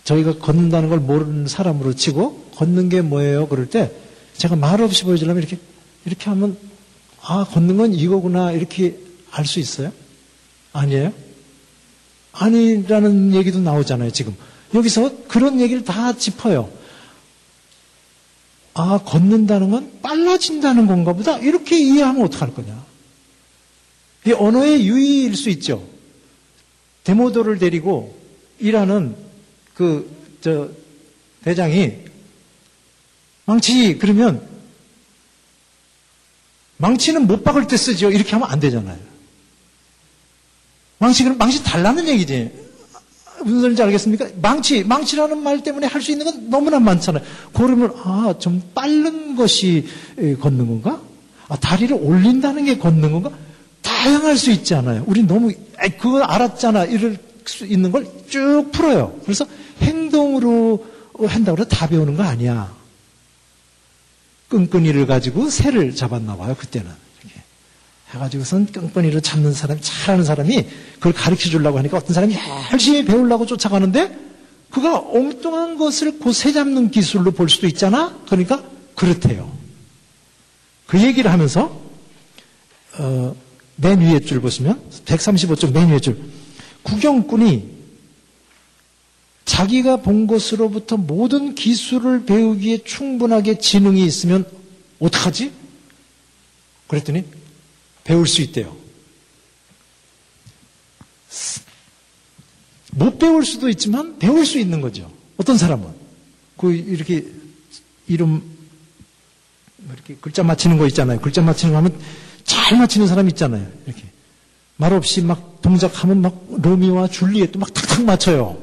저희가 0.05 0.39
걷는다는 0.39 0.89
걸 0.89 0.99
모르는 0.99 1.47
사람으로 1.47 1.95
치고 1.95 2.51
걷는 2.57 2.89
게 2.89 3.01
뭐예요? 3.01 3.47
그럴 3.47 3.69
때 3.69 3.93
제가 4.37 4.57
말 4.57 4.81
없이 4.81 5.05
보여주려면 5.05 5.43
이렇게 5.43 5.59
이렇게 6.05 6.31
하면 6.31 6.57
아 7.23 7.45
걷는 7.45 7.77
건 7.77 7.95
이거구나 7.95 8.53
이렇게 8.53 8.99
알 9.31 9.45
수 9.45 9.61
있어요? 9.61 9.93
아니에요? 10.73 11.13
아니라는 12.33 13.35
얘기도 13.35 13.61
나오잖아요, 13.61 14.11
지금. 14.11 14.35
여기서 14.75 15.27
그런 15.29 15.61
얘기를 15.61 15.85
다 15.85 16.13
짚어요. 16.15 16.71
아, 18.81 18.99
걷는다는 19.05 19.71
건 19.71 19.99
빨라진다는 20.03 20.87
건가 20.87 21.13
보다. 21.13 21.37
이렇게 21.39 21.77
이해하면 21.77 22.23
어떡할 22.27 22.55
거냐. 22.55 22.87
이 24.25 24.33
언어의 24.33 24.87
유의일 24.87 25.35
수 25.35 25.51
있죠. 25.51 25.85
데모도를 27.03 27.59
데리고 27.59 28.17
일하는 28.61 29.17
그, 29.75 30.09
저, 30.41 30.71
대장이 31.43 31.93
망치, 33.47 33.99
그러면 33.99 34.47
망치는 36.77 37.27
못 37.27 37.43
박을 37.43 37.67
때 37.67 37.77
쓰죠. 37.77 38.13
이렇게 38.13 38.31
하면 38.31 38.49
안 38.49 38.61
되잖아요. 38.61 39.01
망치, 40.99 41.25
그럼 41.25 41.37
망치 41.37 41.65
달라는 41.65 42.07
얘기지. 42.07 42.53
무슨 43.45 43.61
소리인지 43.61 43.83
알겠습니까? 43.83 44.27
망치, 44.41 44.85
망치라는 44.85 45.43
말 45.43 45.63
때문에 45.63 45.87
할 45.87 46.03
수 46.03 46.11
있는 46.13 46.25
건 46.27 46.51
너무나 46.51 46.79
많잖아요. 46.81 47.23
그러면, 47.53 47.93
아, 48.05 48.35
좀 48.39 48.63
빠른 48.75 49.37
것이 49.37 49.87
걷는 50.41 50.67
건가? 50.67 51.01
아, 51.49 51.57
다리를 51.57 51.97
올린다는 52.01 52.65
게 52.67 52.79
걷는 52.79 53.13
건가? 53.13 53.31
다양할 53.83 54.37
수 54.37 54.51
있잖아요. 54.51 55.05
우리 55.07 55.23
너무, 55.23 55.51
아 55.79 55.89
그거 55.89 56.23
알았잖아. 56.23 56.85
이럴 56.85 57.17
수 57.47 57.65
있는 57.67 57.91
걸 57.93 58.07
쭉 58.29 58.71
풀어요. 58.73 59.19
그래서 59.25 59.47
행동으로 59.81 60.85
한다고 61.27 61.59
해서 61.59 61.69
다 61.69 61.87
배우는 61.89 62.15
거 62.17 62.23
아니야. 62.23 62.71
끈끈이를 64.49 65.07
가지고 65.07 65.49
새를 65.51 65.95
잡았나 65.95 66.37
봐요, 66.37 66.55
그때는. 66.59 66.91
해가지고선 68.11 68.67
끈끈이를 68.67 69.21
잡는 69.21 69.53
사람이, 69.53 69.81
잘하는 69.83 70.25
사람이 70.25 70.67
그걸 70.95 71.13
가르쳐 71.13 71.49
주려고 71.51 71.79
하니까 71.79 71.99
어떤 71.99 72.15
사람이 72.15 72.35
열심히 72.73 73.05
배우려고 73.05 73.45
쫓아가는데 73.45 74.17
그가 74.71 74.99
엉뚱한 74.99 75.79
것을 75.79 76.19
고새 76.19 76.53
잡는 76.53 76.91
기술로 76.91 77.33
볼 77.33 77.49
수도 77.49 77.67
있잖아? 77.67 78.19
그러니까 78.27 78.63
그렇대요. 78.95 79.51
그 80.87 81.01
얘기를 81.03 81.31
하면서, 81.31 81.81
어, 82.99 83.35
맨 83.77 84.01
위에 84.01 84.21
줄 84.21 84.41
보시면, 84.41 84.81
135쪽 85.05 85.73
맨 85.73 85.91
위에 85.91 86.01
줄. 86.01 86.19
구경꾼이 86.83 87.79
자기가 89.45 89.99
본 89.99 90.27
것으로부터 90.27 90.97
모든 90.97 91.55
기술을 91.55 92.27
배우기에 92.27 92.79
충분하게 92.85 93.59
지능이 93.59 94.05
있으면 94.05 94.47
어떡하지? 94.99 95.53
그랬더니 96.87 97.25
배울 98.09 98.27
수 98.27 98.41
있대요. 98.41 98.75
못 102.93 103.19
배울 103.19 103.45
수도 103.45 103.69
있지만 103.69 104.19
배울 104.19 104.47
수 104.47 104.59
있는 104.59 104.81
거죠. 104.81 105.13
어떤 105.37 105.59
사람은 105.59 105.87
그 106.57 106.73
이렇게 106.73 107.27
이름 108.07 108.43
뭐 109.77 109.95
이렇게 109.95 110.17
글자 110.23 110.43
맞히는 110.43 110.79
거 110.79 110.87
있잖아요. 110.87 111.21
글자 111.21 111.43
맞히는 111.43 111.73
거 111.73 111.77
하면 111.77 112.01
잘 112.45 112.79
맞히는 112.79 113.07
사람 113.07 113.29
있잖아요. 113.29 113.71
이렇게 113.85 114.05
말 114.77 114.95
없이 114.95 115.21
막 115.21 115.61
동작하면 115.61 116.23
막 116.23 116.47
로미오와 116.63 117.09
줄리엣도 117.09 117.59
막 117.59 117.75
탁탁 117.75 118.05
맞춰요. 118.05 118.59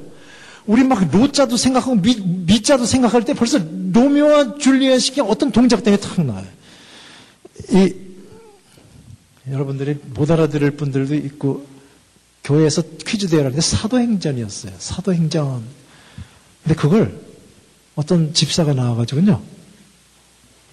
우리 0.65 0.83
막 0.83 1.07
로자도 1.11 1.55
생각하고 1.55 2.01
미, 2.01 2.15
미자도 2.19 2.85
생각할 2.85 3.23
때 3.23 3.35
벌써 3.35 3.59
로미오와 3.59 4.57
줄리엣이 4.57 5.19
어떤 5.19 5.51
동작 5.51 5.83
때문에 5.83 6.01
탁 6.01 6.25
나와요. 6.25 6.47
이, 7.69 8.04
여러분들이 9.49 9.95
못 10.03 10.29
알아들을 10.31 10.71
분들도 10.71 11.15
있고 11.15 11.67
교회에서 12.43 12.81
퀴즈 13.05 13.27
대회를 13.27 13.51
하는데 13.51 13.61
사도행전이었어요. 13.61 14.73
사도행전. 14.77 15.63
근데 16.63 16.75
그걸 16.75 17.21
어떤 17.95 18.33
집사가 18.33 18.73
나와가지고요. 18.73 19.43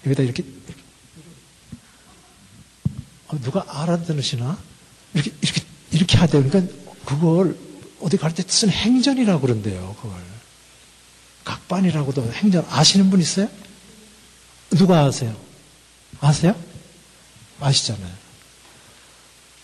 여기다 0.05 0.23
이렇게 0.23 0.43
어, 3.27 3.39
누가 3.41 3.65
알아들으시나? 3.81 4.57
이렇게 5.13 5.31
이렇게 5.41 5.61
이렇게 5.91 6.17
하대요. 6.17 6.43
그러니까 6.43 6.73
그걸 7.05 7.57
어디 8.01 8.17
갈 8.17 8.33
때 8.33 8.43
쓴 8.43 8.69
행전이라고 8.69 9.39
그런대요. 9.41 9.95
그걸 10.01 10.17
각반이라고도 11.45 12.31
행전 12.33 12.65
아시는 12.69 13.09
분 13.09 13.19
있어요? 13.21 13.49
누가 14.71 15.05
아세요? 15.05 15.35
아세요? 16.19 16.55
아시잖아요. 17.59 18.22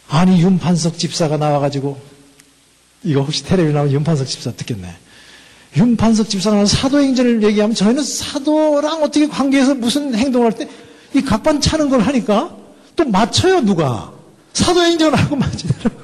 아니 0.09 0.41
윤판석 0.41 0.97
집사가 0.97 1.37
나와가지고 1.37 1.99
이거 3.03 3.21
혹시 3.21 3.43
텔레비 3.43 3.71
나오면 3.71 3.93
윤판석 3.93 4.27
집사 4.27 4.51
듣겠네. 4.51 4.93
윤판석 5.77 6.29
집사가 6.29 6.65
사도행전을 6.65 7.43
얘기하면 7.43 7.75
저희는 7.75 8.03
사도랑 8.03 9.03
어떻게 9.03 9.27
관계해서 9.27 9.75
무슨 9.75 10.15
행동을 10.15 10.51
할 10.51 10.57
때 10.57 10.67
이 11.15 11.21
각반 11.23 11.59
차는 11.59 11.89
걸 11.89 12.01
하니까 12.01 12.55
또 12.95 13.03
맞춰요 13.05 13.61
누가 13.61 14.13
사도행전하고 14.53 15.35
맞추더라고. 15.35 15.99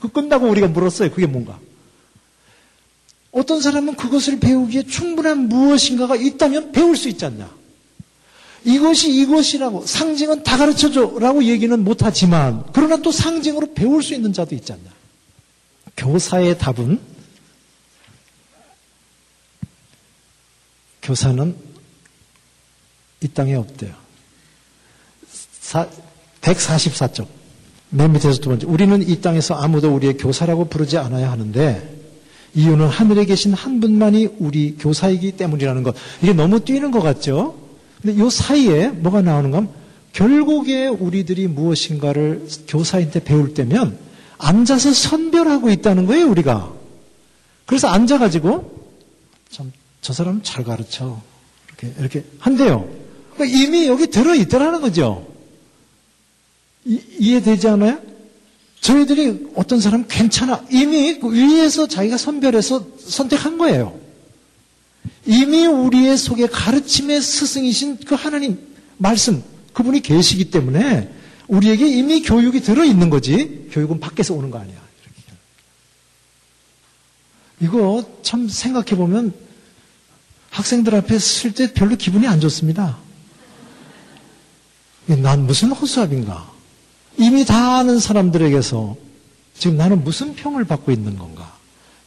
그 0.00 0.08
끝나고 0.08 0.48
우리가 0.48 0.66
물었어요. 0.66 1.10
그게 1.12 1.26
뭔가. 1.26 1.58
어떤 3.30 3.60
사람은 3.60 3.94
그것을 3.94 4.40
배우기에 4.40 4.86
충분한 4.86 5.48
무엇인가가 5.48 6.16
있다면 6.16 6.72
배울 6.72 6.96
수 6.96 7.08
있지 7.08 7.24
않냐. 7.26 7.48
이것이 8.66 9.12
이것이라고 9.22 9.86
상징은 9.86 10.42
다 10.42 10.56
가르쳐줘라고 10.56 11.44
얘기는 11.44 11.84
못하지만 11.84 12.64
그러나 12.72 12.96
또 12.96 13.12
상징으로 13.12 13.72
배울 13.74 14.02
수 14.02 14.12
있는 14.12 14.32
자도 14.32 14.56
있지 14.56 14.72
않냐. 14.72 14.90
교사의 15.96 16.58
답은 16.58 17.00
교사는 21.00 21.54
이 23.22 23.28
땅에 23.28 23.54
없대요. 23.54 23.94
144쪽. 26.40 27.28
맨 27.90 28.12
밑에서 28.12 28.40
두 28.40 28.48
번째. 28.48 28.66
우리는 28.66 29.08
이 29.08 29.20
땅에서 29.20 29.54
아무도 29.54 29.94
우리의 29.94 30.16
교사라고 30.16 30.64
부르지 30.64 30.98
않아야 30.98 31.30
하는데 31.30 31.96
이유는 32.54 32.88
하늘에 32.88 33.26
계신 33.26 33.54
한 33.54 33.78
분만이 33.78 34.26
우리 34.40 34.74
교사이기 34.76 35.36
때문이라는 35.36 35.84
것. 35.84 35.94
이게 36.20 36.32
너무 36.32 36.58
뛰는 36.58 36.90
것 36.90 37.00
같죠? 37.00 37.65
근데 38.06 38.24
이 38.24 38.30
사이에 38.30 38.88
뭐가 38.88 39.20
나오는가 39.20 39.56
하면 39.58 39.72
결국에 40.12 40.86
우리들이 40.86 41.48
무엇인가를 41.48 42.46
교사한테 42.68 43.24
배울 43.24 43.52
때면 43.52 43.98
앉아서 44.38 44.92
선별하고 44.92 45.70
있다는 45.70 46.06
거예요, 46.06 46.30
우리가. 46.30 46.72
그래서 47.66 47.88
앉아가지고 47.88 48.86
참, 49.50 49.72
저 50.00 50.12
사람 50.12 50.40
잘 50.44 50.62
가르쳐. 50.62 51.20
이렇게, 51.68 52.00
이렇게 52.00 52.24
한대요. 52.38 52.88
그러니까 53.34 53.58
이미 53.58 53.88
여기 53.88 54.06
들어있더라는 54.06 54.80
거죠. 54.80 55.26
이, 56.84 57.34
해되지 57.34 57.66
않아요? 57.66 57.98
저희들이 58.82 59.48
어떤 59.56 59.80
사람 59.80 60.04
괜찮아. 60.06 60.64
이미 60.70 61.18
그 61.18 61.32
위에서 61.32 61.88
자기가 61.88 62.16
선별해서 62.18 62.86
선택한 63.00 63.58
거예요. 63.58 63.98
이미 65.24 65.66
우리의 65.66 66.16
속에 66.16 66.46
가르침의 66.46 67.20
스승이신 67.20 67.98
그 68.06 68.14
하나님 68.14 68.58
말씀, 68.96 69.42
그분이 69.72 70.00
계시기 70.00 70.50
때문에 70.50 71.12
우리에게 71.48 71.86
이미 71.86 72.22
교육이 72.22 72.60
들어 72.60 72.84
있는 72.84 73.10
거지, 73.10 73.68
교육은 73.72 74.00
밖에서 74.00 74.34
오는 74.34 74.50
거 74.50 74.58
아니야. 74.58 74.86
이거 77.60 78.04
참 78.22 78.48
생각해 78.48 78.96
보면 78.96 79.32
학생들 80.50 80.94
앞에 80.94 81.18
쓸 81.18 81.52
때 81.54 81.72
별로 81.72 81.96
기분이 81.96 82.26
안 82.26 82.40
좋습니다. 82.40 82.98
난 85.06 85.46
무슨 85.46 85.72
허수아비인가? 85.72 86.52
이미 87.18 87.44
다 87.44 87.78
아는 87.78 87.98
사람들에게서 87.98 88.96
지금 89.58 89.76
나는 89.76 90.04
무슨 90.04 90.34
평을 90.34 90.64
받고 90.64 90.92
있는 90.92 91.16
건가? 91.16 91.56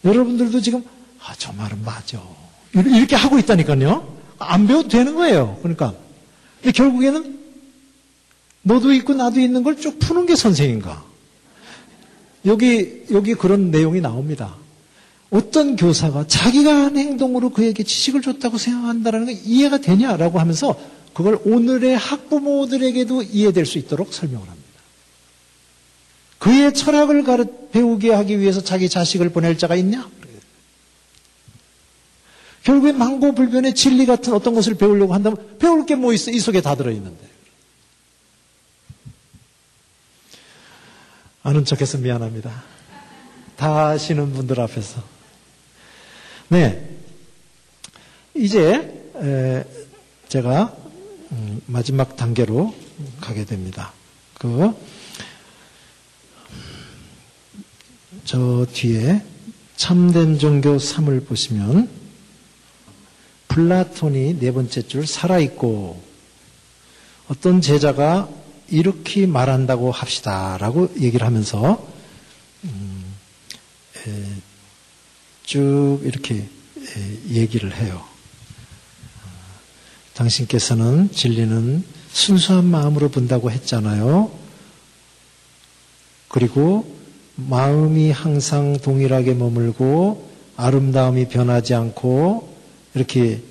여러분들도 0.03 0.61
지금, 0.61 0.83
아, 1.21 1.33
저 1.37 1.51
말은 1.53 1.83
맞아. 1.83 2.21
이렇게 2.73 3.15
하고 3.15 3.39
있다니까요. 3.39 4.17
안 4.39 4.67
배워도 4.67 4.87
되는 4.89 5.15
거예요. 5.15 5.57
그러니까. 5.61 5.93
결국에는 6.73 7.39
너도 8.61 8.93
있고 8.93 9.13
나도 9.13 9.39
있는 9.39 9.63
걸 9.63 9.75
쭉 9.77 9.97
푸는 9.99 10.25
게 10.25 10.35
선생인가? 10.35 11.03
여기, 12.45 13.03
여기 13.11 13.33
그런 13.33 13.71
내용이 13.71 14.01
나옵니다. 14.01 14.55
어떤 15.29 15.75
교사가 15.75 16.27
자기가 16.27 16.73
한 16.73 16.97
행동으로 16.97 17.51
그에게 17.51 17.83
지식을 17.83 18.21
줬다고 18.21 18.57
생각한다는 18.57 19.25
게 19.27 19.33
이해가 19.33 19.77
되냐라고 19.79 20.39
하면서 20.39 20.79
그걸 21.13 21.39
오늘의 21.45 21.97
학부모들에게도 21.97 23.23
이해될 23.23 23.65
수 23.65 23.77
있도록 23.77 24.13
설명을 24.13 24.47
합니다. 24.47 24.59
그의 26.39 26.73
철학을 26.73 27.23
가르, 27.23 27.45
배우게 27.71 28.11
하기 28.13 28.39
위해서 28.39 28.61
자기 28.61 28.89
자식을 28.89 29.29
보낼 29.29 29.57
자가 29.57 29.75
있냐? 29.75 30.09
결국에 32.63 32.91
망고불변의 32.91 33.73
진리 33.75 34.05
같은 34.05 34.33
어떤 34.33 34.53
것을 34.53 34.75
배우려고 34.75 35.13
한다면 35.13 35.57
배울 35.59 35.85
게 35.85 35.95
뭐 35.95 36.13
있어? 36.13 36.31
이 36.31 36.39
속에 36.39 36.61
다 36.61 36.75
들어있는데. 36.75 37.27
아는 41.43 41.65
척해서 41.65 41.97
미안합니다. 41.97 42.63
다 43.55 43.87
아시는 43.87 44.33
분들 44.33 44.59
앞에서. 44.59 45.03
네. 46.49 46.89
이제 48.35 49.11
제가 50.27 50.75
음, 51.31 51.61
마지막 51.65 52.15
단계로 52.15 52.73
가게 53.21 53.45
됩니다. 53.45 53.93
그, 54.35 54.73
저 58.23 58.65
뒤에 58.71 59.21
참된 59.75 60.39
종교 60.39 60.77
3을 60.77 61.25
보시면 61.27 61.89
플라톤이 63.59 64.39
네 64.39 64.51
번째 64.51 64.87
줄 64.87 65.05
살아있고 65.05 66.01
어떤 67.27 67.59
제자가 67.59 68.29
이렇게 68.69 69.25
말한다고 69.25 69.91
합시다 69.91 70.57
라고 70.59 70.89
얘기를 70.99 71.25
하면서 71.25 71.85
음, 72.63 73.15
에, 74.07 74.25
쭉 75.43 75.99
이렇게 76.03 76.35
에, 76.35 77.19
얘기를 77.31 77.75
해요. 77.75 78.01
당신께서는 80.13 81.11
진리는 81.11 81.83
순수한 82.11 82.65
마음으로 82.65 83.09
본다고 83.09 83.51
했잖아요. 83.51 84.31
그리고 86.27 86.95
마음이 87.35 88.11
항상 88.11 88.77
동일하게 88.77 89.33
머물고 89.33 90.29
아름다움이 90.55 91.29
변하지 91.29 91.73
않고 91.73 92.53
이렇게 92.93 93.48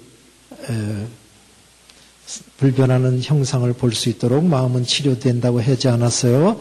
불변하는 2.58 3.20
형상을 3.22 3.72
볼 3.74 3.92
수 3.92 4.08
있도록 4.08 4.44
마음은 4.44 4.84
치료된다고 4.84 5.60
하지 5.62 5.88
않았어요. 5.88 6.60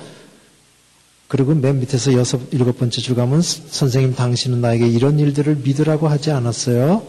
그리고 1.28 1.54
맨 1.54 1.80
밑에서 1.82 2.13
여섯, 2.13 2.39
일곱 2.52 2.78
번째 2.78 3.02
줄 3.02 3.15
가면 3.15 3.41
선생님 3.41 4.15
당신은 4.15 4.62
나에게 4.62 4.88
이런 4.88 5.20
일들을 5.20 5.58
믿으라고 5.58 6.08
하지 6.08 6.32
않았어요. 6.32 7.04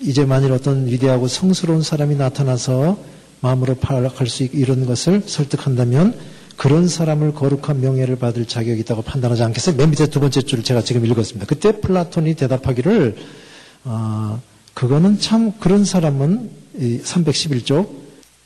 이제 0.00 0.24
만일 0.24 0.52
어떤 0.52 0.86
위대하고 0.86 1.26
성스러운 1.26 1.82
사람이 1.82 2.14
나타나서 2.14 2.96
마음으로 3.40 3.74
파악할 3.74 4.28
수 4.28 4.44
있고 4.44 4.56
이런 4.56 4.86
것을 4.86 5.22
설득한다면 5.26 6.16
그런 6.56 6.86
사람을 6.88 7.34
거룩한 7.34 7.80
명예를 7.80 8.16
받을 8.16 8.46
자격이 8.46 8.80
있다고 8.82 9.02
판단하지 9.02 9.42
않겠어요? 9.42 9.76
맨 9.76 9.90
밑에 9.90 10.06
두 10.06 10.20
번째 10.20 10.42
줄을 10.42 10.62
제가 10.62 10.82
지금 10.82 11.04
읽었습니다. 11.04 11.46
그때 11.46 11.80
플라톤이 11.80 12.34
대답하기를 12.34 13.16
어, 13.84 14.40
그거는 14.74 15.18
참 15.20 15.52
그런 15.58 15.84
사람은 15.84 16.50
311쪽 16.78 18.04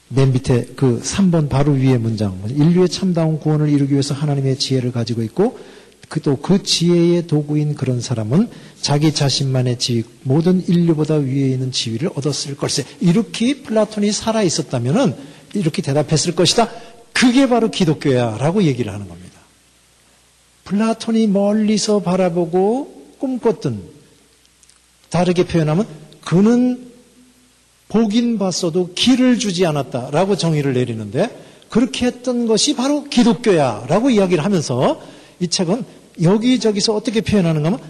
맨 0.09 0.33
밑에 0.33 0.69
그 0.77 1.01
3번 1.03 1.49
바로 1.49 1.73
위에 1.73 1.99
문장 1.99 2.41
인류의 2.49 2.88
참다운 2.88 3.41
구원을 3.41 3.69
이루기 3.69 3.93
위해서 3.93 4.14
하나님의 4.14 4.59
지혜를 4.59 4.93
가지고 4.93 5.23
있고 5.23 5.59
또그 6.23 6.41
그 6.41 6.62
지혜의 6.62 7.27
도구인 7.27 7.75
그런 7.75 8.01
사람은 8.01 8.49
자기 8.81 9.12
자신만의 9.12 9.79
지위 9.79 10.05
모든 10.23 10.67
인류보다 10.67 11.17
위에 11.17 11.51
있는 11.51 11.71
지위를 11.71 12.11
얻었을 12.14 12.57
걸세. 12.57 12.85
이렇게 13.01 13.62
플라톤이 13.62 14.12
살아 14.12 14.43
있었다면은 14.43 15.14
이렇게 15.55 15.83
대답했을 15.83 16.35
것이다. 16.35 16.71
그게 17.12 17.49
바로 17.49 17.71
기독교야라고 17.71 18.62
얘기를 18.62 18.93
하는 18.93 19.07
겁니다. 19.07 19.38
플라톤이 20.64 21.27
멀리서 21.27 22.01
바라보고 22.01 23.17
꿈꿨던 23.19 23.83
다르게 25.11 25.45
표현하면 25.45 25.87
그는 26.29 26.91
복인 27.88 28.37
봤어도 28.37 28.93
길을 28.93 29.38
주지 29.38 29.64
않았다라고 29.64 30.37
정의를 30.37 30.75
내리는데 30.75 31.35
그렇게 31.71 32.05
했던 32.05 32.47
것이 32.47 32.77
바로 32.77 33.05
기독교야라고 33.05 34.11
이야기를 34.11 34.45
하면서 34.45 35.01
이 35.41 35.49
책은 35.49 35.87
여기저기서 36.21 36.95
어떻게 36.95 37.23
표현하는가 37.23 37.69
하면 37.69 37.81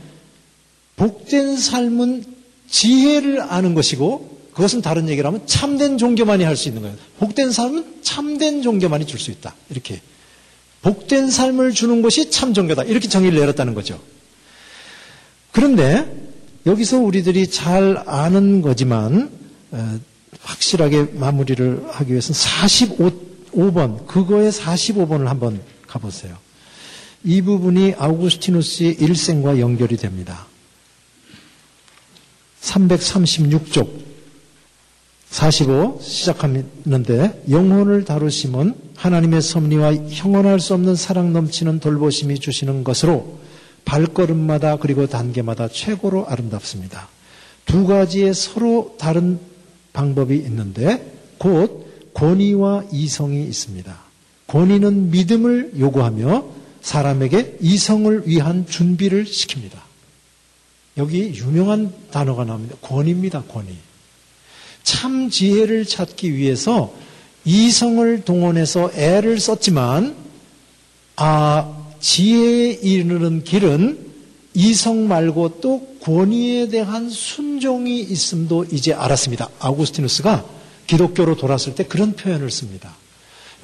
복된 0.94 1.56
삶은 1.56 2.24
지혜를 2.70 3.40
아는 3.40 3.74
것이고 3.74 4.38
그것은 4.52 4.82
다른 4.82 5.08
얘기를 5.08 5.26
하면 5.26 5.44
참된 5.46 5.98
종교만이 5.98 6.44
할 6.44 6.54
수 6.54 6.68
있는 6.68 6.82
거예요. 6.82 6.96
복된 7.18 7.50
삶은 7.50 8.02
참된 8.02 8.62
종교만이 8.62 9.04
줄 9.06 9.18
수 9.18 9.32
있다. 9.32 9.56
이렇게. 9.68 10.00
복된 10.82 11.32
삶을 11.32 11.72
주는 11.72 12.02
것이 12.02 12.30
참 12.30 12.54
종교다. 12.54 12.84
이렇게 12.84 13.08
정의를 13.08 13.40
내렸다는 13.40 13.74
거죠. 13.74 14.00
그런데 15.50 16.27
여기서 16.68 16.98
우리들이 16.98 17.50
잘 17.50 18.02
아는 18.06 18.60
거지만 18.60 19.30
어, 19.70 19.98
확실하게 20.42 21.04
마무리를 21.14 21.86
하기 21.88 22.10
위해서는 22.12 22.38
45번 22.38 24.06
그거의 24.06 24.52
45번을 24.52 25.24
한번 25.24 25.62
가보세요. 25.86 26.36
이 27.24 27.40
부분이 27.40 27.94
아우구스티누스의 27.98 28.96
일생과 29.00 29.58
연결이 29.58 29.96
됩니다. 29.96 30.46
336쪽 32.60 33.88
45 35.30 36.00
시작하는데 36.02 37.44
영혼을 37.50 38.04
다루심은 38.04 38.74
하나님의 38.94 39.40
섭리와 39.40 39.94
형언할 40.10 40.60
수 40.60 40.74
없는 40.74 40.96
사랑 40.96 41.32
넘치는 41.32 41.80
돌보심이 41.80 42.38
주시는 42.38 42.84
것으로 42.84 43.38
발걸음마다 43.88 44.76
그리고 44.76 45.06
단계마다 45.06 45.68
최고로 45.68 46.26
아름답습니다. 46.26 47.08
두 47.64 47.86
가지의 47.86 48.34
서로 48.34 48.94
다른 48.98 49.40
방법이 49.94 50.36
있는데 50.36 51.18
곧 51.38 52.12
권위와 52.12 52.84
이성이 52.92 53.44
있습니다. 53.44 53.98
권위는 54.46 55.10
믿음을 55.10 55.72
요구하며 55.78 56.44
사람에게 56.82 57.56
이성을 57.60 58.28
위한 58.28 58.66
준비를 58.66 59.24
시킵니다. 59.24 59.78
여기 60.98 61.32
유명한 61.34 61.92
단어가 62.10 62.44
나옵니다. 62.44 62.76
권위입니다, 62.82 63.42
권위. 63.44 63.68
참 64.82 65.30
지혜를 65.30 65.86
찾기 65.86 66.34
위해서 66.34 66.92
이성을 67.44 68.24
동원해서 68.24 68.90
애를 68.94 69.38
썼지만, 69.38 70.14
아, 71.16 71.77
지혜에 72.00 72.72
이르는 72.82 73.44
길은 73.44 74.06
이성 74.54 75.08
말고 75.08 75.60
또 75.60 75.96
권위에 76.00 76.68
대한 76.68 77.10
순종이 77.10 78.00
있음도 78.00 78.64
이제 78.70 78.92
알았습니다. 78.92 79.48
아우구스티누스가 79.58 80.44
기독교로 80.86 81.36
돌았을 81.36 81.74
때 81.74 81.84
그런 81.84 82.16
표현을 82.16 82.50
씁니다. 82.50 82.96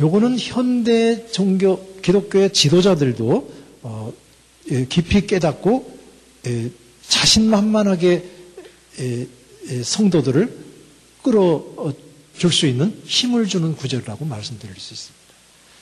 요거는 0.01 0.39
현대 0.39 1.27
종교 1.31 2.01
기독교의 2.03 2.53
지도자들도 2.53 3.53
어, 3.83 4.13
예, 4.71 4.87
깊이 4.87 5.27
깨닫고 5.27 5.99
예, 6.47 6.71
자신만만하게 7.09 8.25
예, 9.01 9.27
성도들을 9.83 10.59
끌어줄 11.23 12.53
수 12.53 12.67
있는 12.67 13.01
힘을 13.05 13.47
주는 13.47 13.75
구절이라고 13.75 14.25
말씀드릴 14.25 14.75
수 14.79 14.95
있습니다. 14.95 15.25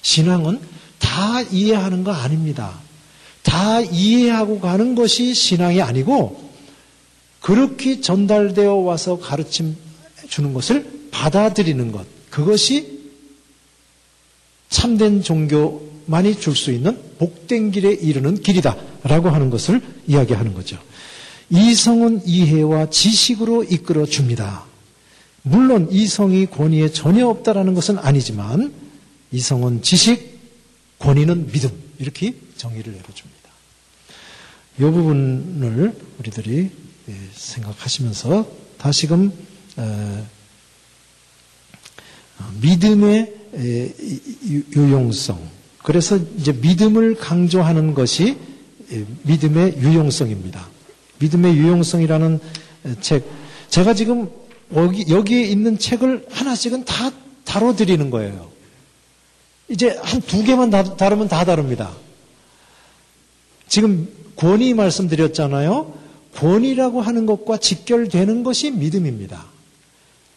신앙은 0.03 0.61
다 1.03 1.43
이해하는 1.43 2.05
거 2.05 2.13
아닙니다. 2.13 2.79
다 3.43 3.81
이해하고 3.81 4.61
가는 4.61 4.95
것이 4.95 5.35
신앙이 5.35 5.83
아니고 5.83 6.51
그렇게 7.41 8.01
전달되어 8.01 8.75
와서 8.77 9.19
가르침 9.19 9.77
주는 10.29 10.55
것을 10.55 11.09
받아들이는 11.11 11.93
것. 11.93 12.07
그것이 12.31 13.03
참된 14.71 15.23
종교만이 15.23 16.41
줄 16.41 16.57
수 16.57 16.71
있는 16.73 16.99
복된 17.19 17.73
길에 17.73 17.93
이르는 17.93 18.41
길이다 18.41 18.77
라고 19.03 19.29
하는 19.29 19.51
것을 19.51 19.83
이야기하는 20.07 20.55
거죠. 20.55 20.79
이성은 21.51 22.23
이해와 22.25 22.89
지식으로 22.89 23.65
이끌어 23.65 24.07
줍니다. 24.07 24.65
물론 25.43 25.89
이성이 25.91 26.47
권위에 26.47 26.93
전혀 26.93 27.27
없다라는 27.27 27.75
것은 27.75 27.99
아니지만 27.99 28.73
이성은 29.33 29.83
지식, 29.83 30.32
권위는 31.03 31.49
믿음 31.49 31.71
이렇게 31.99 32.35
정의를 32.57 32.93
내려줍니다. 32.93 33.51
이 34.79 34.83
부분을 34.83 35.95
우리들이 36.19 36.71
예, 37.09 37.15
생각하시면서 37.35 38.49
다시금 38.79 39.33
어, 39.77 40.27
믿음의 42.61 43.35
유용성. 44.77 45.51
그래서 45.83 46.17
이제 46.39 46.53
믿음을 46.53 47.17
강조하는 47.17 47.95
것이 47.95 48.39
에, 48.93 49.05
믿음의 49.23 49.79
유용성입니다. 49.79 50.69
믿음의 51.19 51.57
유용성이라는 51.57 52.41
에, 52.87 52.95
책. 53.01 53.25
제가 53.69 53.95
지금 53.95 54.31
여기, 54.75 55.05
여기에 55.09 55.43
있는 55.43 55.79
책을 55.79 56.27
하나씩은 56.31 56.85
다 56.85 57.11
다뤄드리는 57.45 58.11
거예요. 58.11 58.52
이제 59.73 59.99
한 60.03 60.21
두 60.21 60.45
개만 60.45 60.69
다, 60.69 60.83
다루면 60.97 61.29
다 61.29 61.45
다릅니다. 61.47 61.91
지금 63.67 64.07
권위 64.37 64.75
말씀드렸잖아요. 64.75 65.95
권위라고 66.37 67.01
하는 67.01 67.25
것과 67.25 67.57
직결되는 67.57 68.43
것이 68.43 68.71
믿음입니다. 68.71 69.47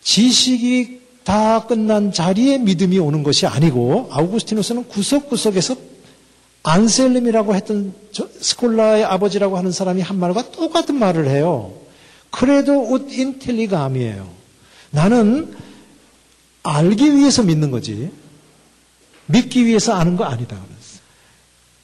지식이 0.02 1.02
다 1.26 1.65
끝난 1.67 2.13
자리에 2.13 2.60
믿음이 2.60 2.98
오는 3.00 3.24
것이 3.24 3.45
아니고 3.45 4.08
아우구스티누스는 4.12 4.88
구석구석에서 4.88 5.76
안셀름이라고 6.63 7.56
했던 7.56 7.93
저 8.12 8.28
스콜라의 8.39 9.04
아버지라고 9.04 9.58
하는 9.58 9.71
사람이 9.71 10.02
한 10.02 10.17
말과 10.17 10.50
똑같은 10.52 10.95
말을 10.95 11.28
해요. 11.28 11.74
그래도 12.32 12.89
웃 12.89 13.12
인텔리감이에요. 13.12 14.30
나는 14.91 15.54
알기 16.63 17.15
위해서 17.15 17.43
믿는 17.43 17.69
거지 17.71 18.12
믿기 19.27 19.65
위해서 19.65 19.93
아는 19.93 20.15
거 20.15 20.25
아니다. 20.25 20.57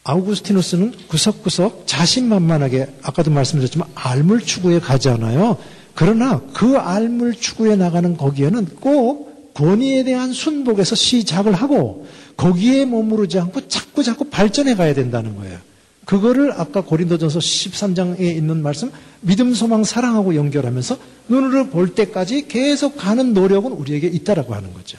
아우구스티누스는 0.04 0.94
구석구석 1.08 1.84
자신만만하게 1.86 2.88
아까도 3.04 3.30
말씀드렸지만 3.32 3.88
알물 3.94 4.42
추구에 4.42 4.80
가잖아요. 4.80 5.58
그러나 5.94 6.42
그 6.54 6.78
알물 6.78 7.36
추구에 7.36 7.76
나가는 7.76 8.18
거기에는 8.18 8.66
꼭 8.80 9.54
권위에 9.54 10.04
대한 10.04 10.34
순복에서 10.34 10.96
시작을 10.96 11.54
하고 11.54 12.08
거기에 12.38 12.86
머무르지 12.86 13.38
않고 13.40 13.68
자꾸 13.68 14.02
자꾸 14.02 14.26
발전해 14.26 14.76
가야 14.76 14.94
된다는 14.94 15.36
거예요. 15.36 15.60
그거를 16.06 16.54
아까 16.54 16.82
고린도전서 16.82 17.40
13장에 17.40 18.22
있는 18.22 18.64
말씀 18.64 18.92
믿음, 19.20 19.54
소망, 19.54 19.84
사랑하고 19.84 20.36
연결하면서 20.36 20.98
눈으로 21.28 21.68
볼 21.68 21.94
때까지 21.94 22.48
계속 22.48 22.98
가는 22.98 23.34
노력은 23.34 23.72
우리에게 23.72 24.08
있다라고 24.08 24.56
하는 24.56 24.74
거죠. 24.74 24.98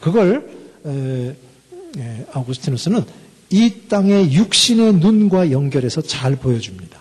그걸 0.00 0.46
에, 0.84 0.90
에, 0.90 1.36
아우구스티누스는 2.32 3.04
이 3.50 3.72
땅의 3.88 4.32
육신의 4.32 4.94
눈과 4.94 5.50
연결해서 5.50 6.02
잘 6.02 6.36
보여줍니다. 6.36 7.00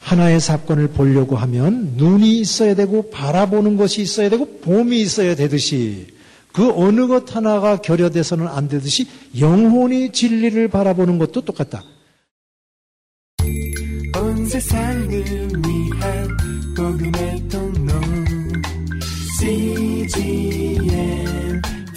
하나의 0.00 0.40
사건을 0.40 0.88
보려고 0.88 1.36
하면 1.36 1.94
눈이 1.96 2.40
있어야 2.40 2.74
되고 2.74 3.10
바라보는 3.10 3.76
것이 3.76 4.00
있어야 4.02 4.30
되고 4.30 4.60
봄이 4.60 5.00
있어야 5.00 5.34
되듯이 5.34 6.06
그 6.52 6.70
어느 6.70 7.06
것 7.06 7.34
하나가 7.36 7.76
결여돼서는 7.76 8.48
안 8.48 8.68
되듯이 8.68 9.06
영혼이 9.38 10.12
진리를 10.12 10.68
바라보는 10.68 11.18
것도 11.18 11.42
똑같다. 11.42 11.84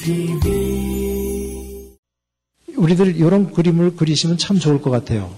TV 0.03 0.60
우리들 2.81 3.15
이런 3.15 3.51
그림을 3.51 3.95
그리시면 3.95 4.37
참 4.37 4.59
좋을 4.59 4.81
것 4.81 4.89
같아요. 4.89 5.35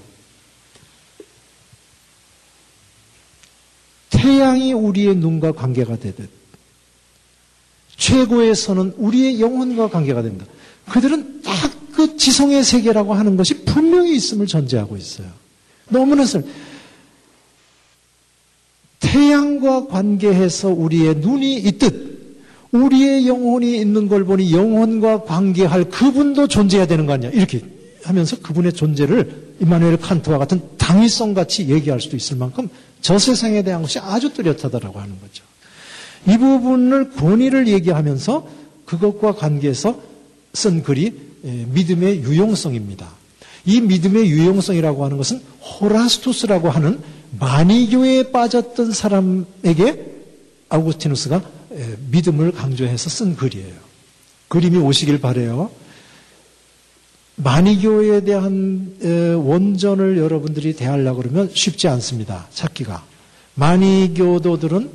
태양이 4.10 4.74
우리의 4.74 5.16
눈과 5.16 5.52
관계가 5.52 5.98
되듯 5.98 6.30
선은 8.56 8.94
우리의 8.98 9.40
영혼과 9.40 9.90
관계가 9.90 10.22
된다. 10.22 10.46
그들은 10.90 11.42
딱 11.42 11.84
그 11.94 12.18
지성의 12.18 12.64
세계라고 12.64 13.14
하는 13.14 13.38
것이 13.38 13.64
분명히 13.64 14.16
있음을 14.16 14.48
전제하고 14.48 14.98
있어요. 14.98 15.28
너무나 15.90 16.26
설 16.26 16.44
태양과 19.00 19.88
관계해서 19.88 20.70
우리의 20.70 21.16
눈이 21.18 21.56
있듯 21.56 22.13
우리의 22.74 23.28
영혼이 23.28 23.78
있는 23.78 24.08
걸 24.08 24.26
보니 24.26 24.52
영혼과 24.52 25.24
관계할 25.24 25.86
그분도 25.86 26.48
존재해야 26.48 26.88
되는 26.88 27.06
거 27.06 27.14
아니야. 27.14 27.30
이렇게 27.32 27.62
하면서 28.04 28.38
그분의 28.40 28.74
존재를 28.74 29.56
이마누엘 29.62 29.98
칸트와 29.98 30.40
같은 30.40 30.62
당위성 30.78 31.34
같이 31.34 31.70
얘기할 31.70 32.02
수도 32.02 32.18
있을 32.18 32.36
만큼 32.36 32.68
저 33.02 33.18
세상에 33.18 33.62
대한 33.62 33.82
것이 33.82 34.00
아주 34.00 34.34
뚜렷하다라고 34.34 35.00
하는 35.00 35.16
거죠. 35.22 35.44
이 36.28 36.38
부분을 36.38 37.12
권위를 37.12 37.68
얘기하면서 37.68 38.48
그것과 38.86 39.36
관계해서 39.36 40.00
쓴 40.54 40.84
글이 40.84 41.14
예, 41.46 41.66
믿음의 41.70 42.24
유용성입니다. 42.24 43.08
이 43.66 43.82
믿음의 43.82 44.30
유용성이라고 44.30 45.06
하는 45.06 45.18
것은 45.18 45.42
호라스투스라고 45.62 46.70
하는 46.70 47.00
마니교에 47.40 48.32
빠졌던 48.32 48.92
사람에게 48.92 50.14
아우구스티누스가 50.70 51.36
예, 51.38 51.42
믿음을 52.12 52.52
강조해서 52.52 53.10
쓴 53.10 53.36
글이에요. 53.36 53.74
그리 54.48 54.78
아시길 54.78 55.20
바래요. 55.22 55.72
마니교에 57.36 58.22
대한 58.22 58.96
원전을 59.44 60.18
여러분들이 60.18 60.76
대하려고 60.76 61.22
그러면 61.22 61.50
쉽지 61.54 61.88
않습니다. 61.88 62.48
찾기가. 62.54 63.04
마니교도들은 63.56 64.92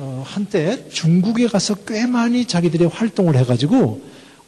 어, 0.00 0.22
한때 0.24 0.88
중국에 0.90 1.48
가서 1.48 1.74
꽤 1.86 2.06
많이 2.06 2.44
자기들이 2.44 2.84
활동을 2.84 3.36
해가지고 3.36 4.00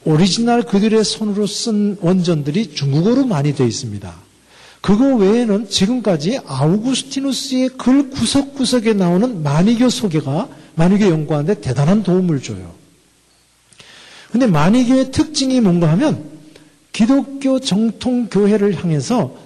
오리지널 0.04 0.62
그들의 0.62 1.02
손으로 1.04 1.46
쓴 1.46 1.96
원전들이 2.00 2.74
중국어로 2.74 3.26
많이 3.26 3.54
되어 3.54 3.66
있습니다. 3.66 4.14
그거 4.80 5.16
외에는 5.16 5.68
지금까지 5.68 6.38
아우구스티누스의 6.46 7.70
글 7.70 8.10
구석구석에 8.10 8.94
나오는 8.94 9.42
마니교 9.42 9.90
소개가 9.90 10.48
마니교 10.74 11.09
연구하는데 11.09 11.61
대단한 11.61 12.02
도움을 12.02 12.42
줘요. 12.42 12.74
근데 14.30 14.46
마니교의 14.46 15.11
특징이 15.11 15.61
뭔가 15.61 15.90
하면 15.90 16.30
기독교 16.92 17.59
정통 17.59 18.28
교회를 18.28 18.74
향해서 18.74 19.37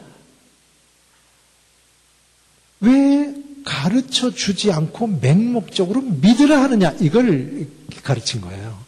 왜 2.81 3.35
가르쳐 3.65 4.31
주지 4.31 4.71
않고 4.73 5.19
맹목적으로 5.21 6.03
믿으라 6.03 6.63
하느냐 6.65 6.95
이걸 7.01 7.67
가르친 8.03 8.41
거예요. 8.43 8.79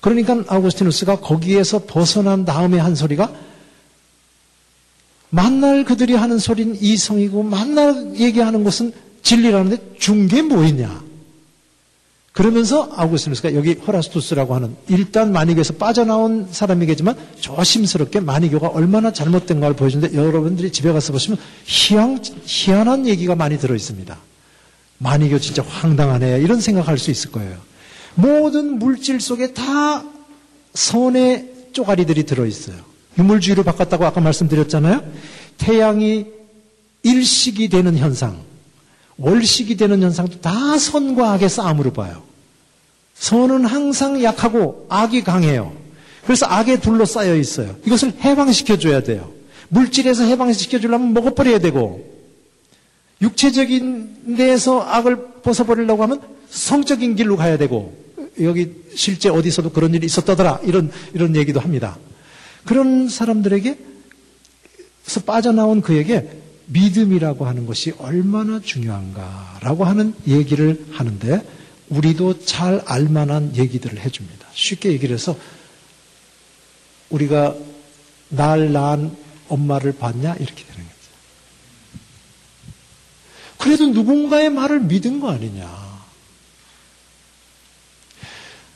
그러니까 0.00 0.44
아우구스티누스가 0.48 1.20
거기에서 1.20 1.84
벗어난 1.86 2.44
다음에 2.44 2.78
한 2.78 2.94
소리가 2.94 3.32
만날 5.30 5.84
그들이 5.84 6.14
하는 6.14 6.38
소리는 6.38 6.76
이성이고 6.78 7.42
만날 7.42 8.16
얘기하는 8.16 8.64
것은 8.64 8.92
진리라는데 9.22 9.96
중계 9.98 10.42
뭐있냐? 10.42 11.02
그러면서 12.32 12.90
아우구스티누스가 12.96 13.54
여기 13.54 13.74
호라스투스라고 13.74 14.54
하는 14.54 14.74
일단 14.88 15.32
마니교에서 15.32 15.74
빠져나온 15.74 16.48
사람이겠지만 16.50 17.14
조심스럽게 17.40 18.20
마니교가 18.20 18.68
얼마나 18.68 19.12
잘못된가를 19.12 19.76
보여주는데 19.76 20.16
여러분들이 20.16 20.72
집에 20.72 20.92
가서 20.92 21.12
보시면 21.12 21.38
희한, 21.64 22.22
희한한 22.44 23.06
얘기가 23.06 23.34
많이 23.34 23.58
들어 23.58 23.74
있습니다. 23.74 24.16
마니교 24.96 25.40
진짜 25.40 25.62
황당하네 25.62 26.40
이런 26.40 26.60
생각할 26.60 26.96
수 26.96 27.10
있을 27.10 27.32
거예요. 27.32 27.58
모든 28.14 28.78
물질 28.78 29.20
속에 29.20 29.52
다 29.52 30.02
선의 30.72 31.50
쪼가리들이 31.72 32.24
들어 32.24 32.46
있어요. 32.46 32.76
유물주의를 33.18 33.64
바꿨다고 33.64 34.06
아까 34.06 34.20
말씀드렸잖아요. 34.22 35.02
태양이 35.58 36.26
일식이 37.02 37.68
되는 37.68 37.96
현상, 37.98 38.40
월식이 39.22 39.76
되는 39.76 40.02
현상도 40.02 40.40
다 40.40 40.76
선과 40.76 41.32
악의 41.34 41.48
싸움으로 41.48 41.92
봐요. 41.92 42.22
선은 43.14 43.64
항상 43.64 44.22
약하고 44.22 44.86
악이 44.88 45.22
강해요. 45.22 45.72
그래서 46.24 46.46
악에 46.46 46.80
둘러싸여 46.80 47.36
있어요. 47.36 47.76
이것을 47.86 48.14
해방시켜줘야 48.20 49.02
돼요. 49.02 49.32
물질에서 49.68 50.24
해방시켜주려면 50.24 51.14
먹어버려야 51.14 51.60
되고, 51.60 52.04
육체적인 53.20 54.36
데에서 54.36 54.82
악을 54.82 55.42
벗어버리려고 55.42 56.02
하면 56.02 56.20
성적인 56.50 57.14
길로 57.14 57.36
가야 57.36 57.56
되고, 57.56 57.96
여기 58.40 58.72
실제 58.94 59.28
어디서도 59.28 59.70
그런 59.70 59.94
일이 59.94 60.06
있었다더라. 60.06 60.60
이런, 60.64 60.90
이런 61.14 61.36
얘기도 61.36 61.60
합니다. 61.60 61.96
그런 62.64 63.08
사람들에게, 63.08 63.78
서 65.06 65.20
빠져나온 65.20 65.80
그에게 65.80 66.28
믿음이라고 66.66 67.46
하는 67.46 67.66
것이 67.66 67.92
얼마나 67.98 68.60
중요한가라고 68.60 69.84
하는 69.84 70.14
얘기를 70.26 70.84
하는데 70.92 71.42
우리도 71.88 72.44
잘 72.44 72.82
알만한 72.86 73.56
얘기들을 73.56 73.98
해줍니다. 74.00 74.46
쉽게 74.54 74.92
얘기를 74.92 75.14
해서 75.14 75.36
우리가 77.10 77.54
날 78.28 78.72
낳은 78.72 79.14
엄마를 79.48 79.92
봤냐 79.92 80.34
이렇게 80.34 80.64
되는 80.64 80.82
거죠. 80.82 80.92
그래도 83.58 83.88
누군가의 83.88 84.50
말을 84.50 84.80
믿은 84.80 85.20
거 85.20 85.30
아니냐. 85.30 85.92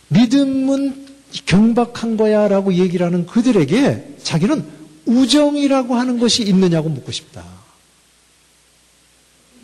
믿음은 0.09 1.07
경박한 1.47 2.17
거야 2.17 2.49
라고 2.49 2.75
얘기를 2.75 3.05
하는 3.05 3.27
그들에게 3.27 4.17
자기는 4.23 4.65
우정이라고 5.07 5.95
하는 5.95 6.19
것이 6.19 6.43
있느냐고 6.43 6.89
묻고 6.89 7.13
싶다. 7.13 7.45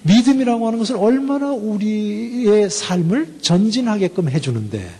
믿음이라고 0.02 0.66
하는 0.66 0.78
것은 0.78 0.96
얼마나 0.96 1.52
우리의 1.52 2.70
삶을 2.70 3.38
전진하게끔 3.40 4.28
해주는데 4.28 4.90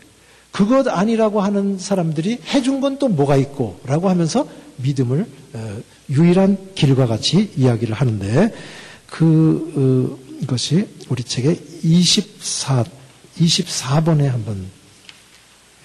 그것 0.53 0.87
아니라고 0.87 1.41
하는 1.41 1.79
사람들이 1.79 2.39
해준 2.49 2.81
건 2.81 2.99
또 2.99 3.09
뭐가 3.09 3.37
있고 3.37 3.81
라고 3.85 4.09
하면서 4.09 4.47
믿음을 4.77 5.27
어, 5.55 5.81
유일한 6.11 6.57
길과 6.75 7.07
같이 7.07 7.51
이야기를 7.57 7.95
하는데 7.95 8.55
그 9.07 10.19
어, 10.41 10.47
것이 10.47 10.87
우리 11.09 11.25
책의 11.25 11.59
24 11.83 12.85
24번에 13.39 14.25
한번 14.25 14.67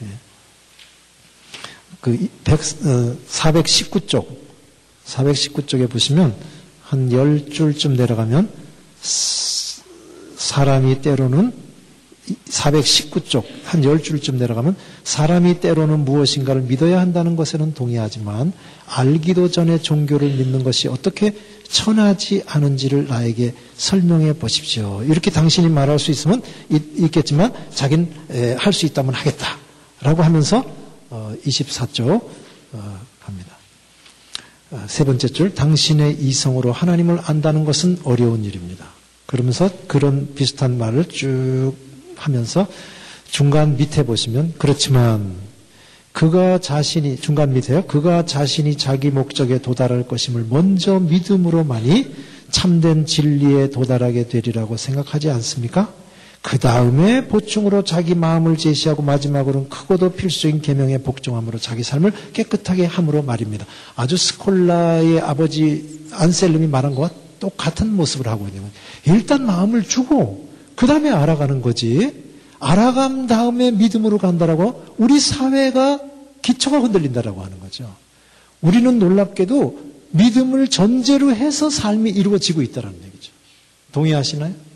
예. 0.03 0.07
그 2.01 2.29
419쪽 2.43 4.27
419쪽에 5.05 5.89
보시면 5.89 6.35
한 6.83 7.09
10줄쯤 7.09 7.95
내려가면 7.95 8.66
사람이 9.01 11.01
때로는 11.01 11.67
419쪽 12.49 13.43
한 13.63 13.81
10줄쯤 13.81 14.35
내려가면 14.35 14.75
사람이 15.03 15.61
때로는 15.61 16.03
무엇인가를 16.03 16.63
믿어야 16.63 16.99
한다는 16.99 17.35
것에는 17.35 17.73
동의하지만 17.73 18.51
알기도 18.87 19.49
전에 19.49 19.81
종교를 19.81 20.29
믿는 20.29 20.63
것이 20.63 20.87
어떻게 20.87 21.33
천하지 21.67 22.43
않은지를 22.45 23.07
나에게 23.07 23.53
설명해 23.75 24.33
보십시오. 24.33 25.03
이렇게 25.03 25.31
당신이 25.31 25.69
말할 25.69 25.99
수 25.99 26.11
있으면 26.11 26.41
있, 26.69 27.11
겠지만 27.11 27.53
자긴 27.73 28.11
할 28.57 28.73
수 28.73 28.85
있다면 28.85 29.13
하겠다. 29.13 29.57
라고 30.01 30.21
하면서 30.21 30.63
24쪽 31.09 32.09
어, 32.09 32.31
어, 32.73 32.73
갑니다. 32.73 32.73
어, 32.73 33.06
세 34.87 35.05
번째 35.05 35.27
줄 35.29 35.55
당신의 35.55 36.19
이성으로 36.19 36.71
하나님을 36.71 37.19
안다는 37.23 37.63
것은 37.63 37.99
어려운 38.03 38.43
일입니다. 38.43 38.85
그러면서 39.25 39.69
그런 39.87 40.33
비슷한 40.35 40.77
말을 40.77 41.05
쭉 41.05 41.73
하면서 42.15 42.67
중간 43.29 43.77
밑에 43.77 44.03
보시면 44.03 44.53
그렇지만 44.57 45.35
그가 46.11 46.57
자신이 46.57 47.17
중간 47.17 47.53
밑에요. 47.53 47.85
그가 47.85 48.25
자신이 48.25 48.75
자기 48.77 49.11
목적에 49.11 49.59
도달할 49.59 50.07
것임을 50.07 50.47
먼저 50.49 50.99
믿음으로만이 50.99 52.07
참된 52.49 53.05
진리에 53.05 53.69
도달하게 53.69 54.27
되리라고 54.27 54.77
생각하지 54.77 55.29
않습니까? 55.29 55.93
그 56.41 56.57
다음에 56.57 57.27
보충으로 57.27 57.83
자기 57.83 58.15
마음을 58.15 58.57
제시하고 58.57 59.01
마지막으로는 59.01 59.69
크고도 59.69 60.11
필수적인 60.13 60.61
계명에 60.61 60.99
복종함으로 60.99 61.59
자기 61.59 61.83
삶을 61.83 62.13
깨끗하게 62.33 62.85
함으로 62.85 63.21
말입니다. 63.21 63.65
아주 63.95 64.15
스콜라의 64.15 65.19
아버지 65.19 66.07
안셀름이 66.11 66.67
말한 66.67 66.95
것과 66.95 67.13
똑같은 67.39 67.93
모습을 67.93 68.27
하고 68.27 68.47
있는 68.47 68.61
거예요. 68.61 69.17
일단 69.17 69.45
마음을 69.45 69.83
주고 69.83 70.49
그 70.75 70.87
다음에 70.87 71.09
알아가는 71.09 71.61
거지. 71.61 72.25
알아간 72.59 73.27
다음에 73.27 73.71
믿음으로 73.71 74.17
간다라고 74.17 74.95
우리 74.97 75.19
사회가 75.19 75.99
기초가 76.41 76.79
흔들린다라고 76.79 77.43
하는 77.43 77.59
거죠. 77.59 77.93
우리는 78.61 78.97
놀랍게도 78.99 79.87
믿음을 80.11 80.67
전제로 80.69 81.35
해서 81.35 81.69
삶이 81.69 82.09
이루어지고 82.09 82.61
있다는 82.61 82.93
얘기죠. 83.05 83.31
동의하시나요? 83.91 84.66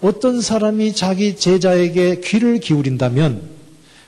어떤 0.00 0.40
사람이 0.40 0.94
자기 0.94 1.36
제자에게 1.36 2.20
귀를 2.20 2.60
기울인다면 2.60 3.42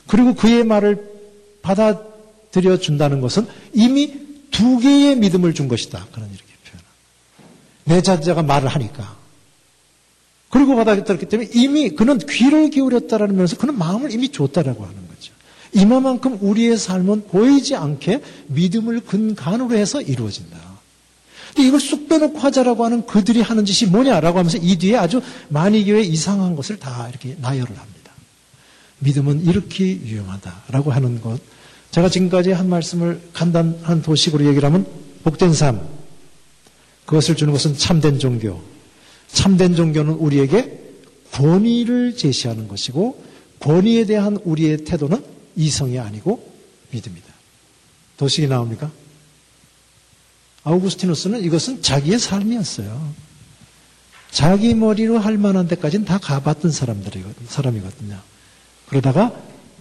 그리고 0.06 0.34
그의 0.34 0.64
말을 0.64 1.02
받아들여 1.62 2.78
준다는 2.78 3.20
것은 3.20 3.46
이미 3.72 4.14
두 4.50 4.78
개의 4.78 5.16
믿음을 5.16 5.52
준 5.54 5.68
것이다. 5.68 6.06
그런 6.12 6.28
이렇게 6.28 6.52
표현합니다. 6.64 6.90
내 7.84 8.02
자자가 8.02 8.42
말을 8.42 8.68
하니까. 8.68 9.16
그리고 10.48 10.76
받아들였기 10.76 11.26
때문에 11.26 11.50
이미 11.54 11.90
그는 11.90 12.18
귀를 12.18 12.70
기울였다라는 12.70 13.34
면에서 13.34 13.56
그는 13.56 13.76
마음을 13.76 14.12
이미 14.12 14.30
줬다라고 14.30 14.84
하는 14.84 14.96
거죠. 15.08 15.32
이만큼 15.72 16.38
우리의 16.40 16.78
삶은 16.78 17.26
보이지 17.26 17.74
않게 17.74 18.22
믿음을 18.46 19.00
근간으로 19.00 19.76
해서 19.76 20.00
이루어진다. 20.00 20.65
근데 21.56 21.68
이걸 21.68 21.80
쑥 21.80 22.06
빼놓고 22.06 22.38
하자라고 22.38 22.84
하는 22.84 23.06
그들이 23.06 23.40
하는 23.40 23.64
짓이 23.64 23.90
뭐냐라고 23.90 24.38
하면서 24.38 24.58
이 24.58 24.76
뒤에 24.76 24.96
아주 24.96 25.22
만이교회 25.48 26.02
이상한 26.02 26.54
것을 26.54 26.78
다 26.78 27.08
이렇게 27.08 27.34
나열을 27.40 27.68
합니다. 27.78 28.12
믿음은 28.98 29.46
이렇게 29.46 29.84
유용하다라고 29.86 30.92
하는 30.92 31.22
것. 31.22 31.40
제가 31.92 32.10
지금까지 32.10 32.52
한 32.52 32.68
말씀을 32.68 33.22
간단한 33.32 34.02
도식으로 34.02 34.44
얘기를 34.44 34.66
하면 34.66 34.86
복된 35.24 35.54
삶. 35.54 35.80
그것을 37.06 37.36
주는 37.36 37.54
것은 37.54 37.78
참된 37.78 38.18
종교. 38.18 38.60
참된 39.28 39.74
종교는 39.74 40.12
우리에게 40.12 40.78
권위를 41.32 42.16
제시하는 42.18 42.68
것이고 42.68 43.24
권위에 43.60 44.04
대한 44.04 44.38
우리의 44.44 44.84
태도는 44.84 45.24
이성이 45.56 45.98
아니고 45.98 46.52
믿음이다. 46.90 47.26
도식이 48.18 48.46
나옵니까? 48.46 48.90
아우구스티누스는 50.66 51.44
이것은 51.44 51.80
자기의 51.80 52.18
삶이었어요. 52.18 53.14
자기 54.32 54.74
머리로 54.74 55.18
할 55.18 55.38
만한 55.38 55.68
데까지는 55.68 56.04
다 56.04 56.18
가봤던 56.18 56.72
사람들이거든요. 56.72 58.18
그러다가 58.88 59.32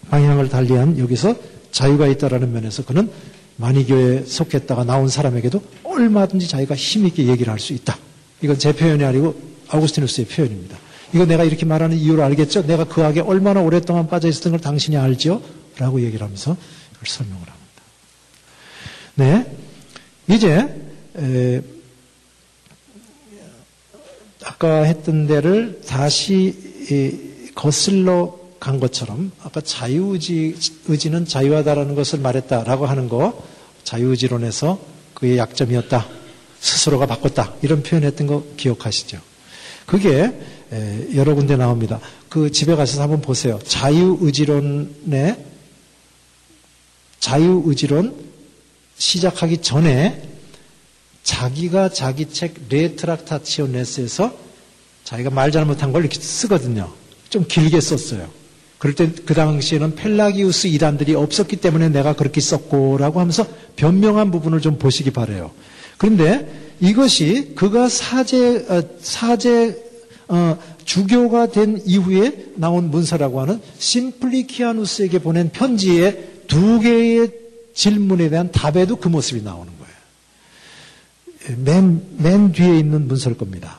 방향을 0.10 0.50
달리한 0.50 1.00
여기서 1.00 1.36
자유가 1.71 2.08
있다라는 2.08 2.54
면에서 2.54 2.86
그는 2.86 3.12
만이교에 3.58 4.26
속했다가 4.26 4.84
나온 4.84 5.10
사람에게도 5.10 5.62
얼마든지 5.84 6.48
자기가 6.48 6.76
힘있게 6.76 7.28
얘기를 7.28 7.52
할 7.52 7.60
수 7.60 7.74
있다. 7.74 7.98
이건 8.41 8.60
제 8.60 8.74
표현이 8.74 9.04
아니고 9.04 9.36
아우구스티누스의 9.69 10.28
표현입니다. 10.28 10.78
이거 11.13 11.26
내가 11.26 11.43
이렇게 11.43 11.65
말하는 11.65 11.98
이유를 11.98 12.24
알겠죠? 12.24 12.67
내가 12.67 12.84
그 12.84 13.04
악에 13.04 13.21
얼마나 13.21 13.62
오랫동안 13.62 14.08
빠져 14.08 14.28
있었던 14.28 14.52
걸 14.52 14.60
당신이 14.62 14.98
알죠? 14.98 15.41
라고 15.78 16.00
얘기를 16.02 16.21
하면서 16.24 16.56
이걸 16.91 17.08
설명을 17.08 17.41
합니다. 17.41 17.56
네. 19.15 19.58
이제, 20.29 20.67
에, 21.17 21.61
아까 24.43 24.83
했던 24.83 25.27
데를 25.27 25.81
다시 25.88 26.53
에, 26.91 27.51
거슬러 27.53 28.39
간 28.59 28.79
것처럼 28.79 29.31
아까 29.43 29.61
자유의지, 29.61 30.55
의지는 30.88 31.25
자유하다라는 31.25 31.95
것을 31.95 32.19
말했다라고 32.19 32.85
하는 32.85 33.09
거 33.09 33.43
자유의지론에서 33.83 34.79
그의 35.13 35.38
약점이었다. 35.38 36.07
스스로가 36.59 37.05
바꿨다. 37.05 37.53
이런 37.61 37.83
표현했던 37.83 38.25
거 38.27 38.43
기억하시죠? 38.57 39.19
그게 39.85 40.31
여러 41.13 41.35
군데 41.35 41.55
나옵니다. 41.55 41.99
그 42.27 42.51
집에 42.51 42.75
가셔서 42.75 43.03
한번 43.03 43.21
보세요. 43.21 43.59
자유의지론의 43.63 45.38
자유의지론 47.19 48.15
시작하기 48.97 49.62
전에 49.62 50.21
자기가 51.23 51.89
자기 51.89 52.29
책 52.29 52.55
레트락타치오 52.69 53.67
네스에서 53.67 54.36
자기가 55.03 55.29
말 55.29 55.51
잘못한 55.51 55.91
걸 55.91 56.03
이렇게 56.03 56.19
쓰거든요. 56.19 56.91
좀 57.29 57.45
길게 57.47 57.81
썼어요. 57.81 58.29
그럴 58.77 58.95
때 58.95 59.12
그 59.25 59.34
당시에는 59.34 59.95
펠라기우스 59.95 60.67
이단들이 60.67 61.15
없었기 61.15 61.58
때문에 61.58 61.89
내가 61.89 62.13
그렇게 62.13 62.41
썼고라고 62.41 63.19
하면서 63.19 63.47
변명한 63.75 64.31
부분을 64.31 64.62
좀 64.62 64.77
보시기 64.77 65.12
바래요. 65.12 65.51
그런데 65.97 66.75
이것이 66.79 67.53
그가 67.55 67.89
사제 67.89 68.65
어, 68.69 68.84
사제 68.99 69.84
어, 70.27 70.58
주교가 70.84 71.48
된 71.48 71.81
이후에 71.85 72.48
나온 72.56 72.91
문서라고 72.91 73.41
하는 73.41 73.62
심플리키아누스에게 73.79 75.19
보낸 75.19 75.50
편지의 75.50 76.43
두 76.48 76.79
개의 76.79 77.44
질문에 77.76 78.30
대한 78.30 78.52
답에도 78.52 78.96
그 78.96 79.10
모습이 79.10 79.44
나오는 79.44 79.71
거예요. 79.78 79.94
맨, 81.58 82.04
맨 82.17 82.52
뒤에 82.52 82.80
있는 82.80 83.08
문서일 83.08 83.38
겁니다. 83.38 83.78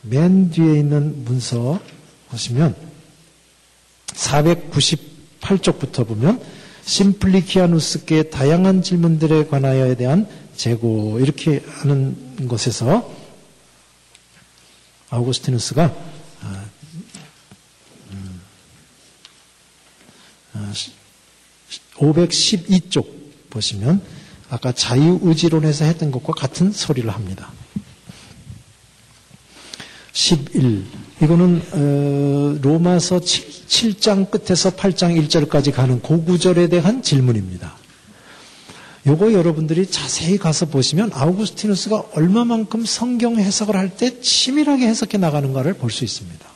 맨 0.00 0.50
뒤에 0.50 0.80
있는 0.80 1.24
문서 1.24 1.80
보시면 2.30 2.74
498쪽부터 4.08 6.08
보면 6.08 6.42
심플리키아누스께 6.84 8.30
다양한 8.30 8.82
질문들에 8.82 9.46
관하여에 9.46 9.94
대한 9.94 10.26
재고 10.56 11.20
이렇게 11.20 11.62
하는 11.66 12.48
것에서 12.48 13.08
아우구스티누스가 15.10 15.94
512쪽 20.54 20.54
아, 20.54 20.72
아, 21.98 23.02
보시면 23.50 24.00
아까 24.48 24.72
자유의지론에서 24.72 25.84
했던 25.84 26.10
것과 26.10 26.32
같은 26.34 26.72
소리를 26.72 27.08
합니다. 27.10 27.50
11 30.12 30.84
이거는 31.22 31.62
어, 31.72 32.58
로마서 32.60 33.20
7, 33.20 33.98
장 34.00 34.26
끝에서 34.26 34.70
8장 34.70 35.16
1절까지 35.26 35.72
가는 35.72 36.00
고구절에 36.02 36.68
대한 36.68 37.02
질문입니다. 37.02 37.76
요거 39.06 39.32
여러분들이 39.32 39.86
자세히 39.86 40.38
가서 40.38 40.66
보시면 40.66 41.10
아우구스티누스가 41.14 42.04
얼마만큼 42.12 42.84
성경 42.84 43.38
해석을 43.38 43.74
할 43.76 43.90
때 43.96 44.20
치밀하게 44.20 44.86
해석해 44.86 45.18
나가는가를 45.18 45.74
볼 45.74 45.90
수 45.90 46.04
있습니다. 46.04 46.46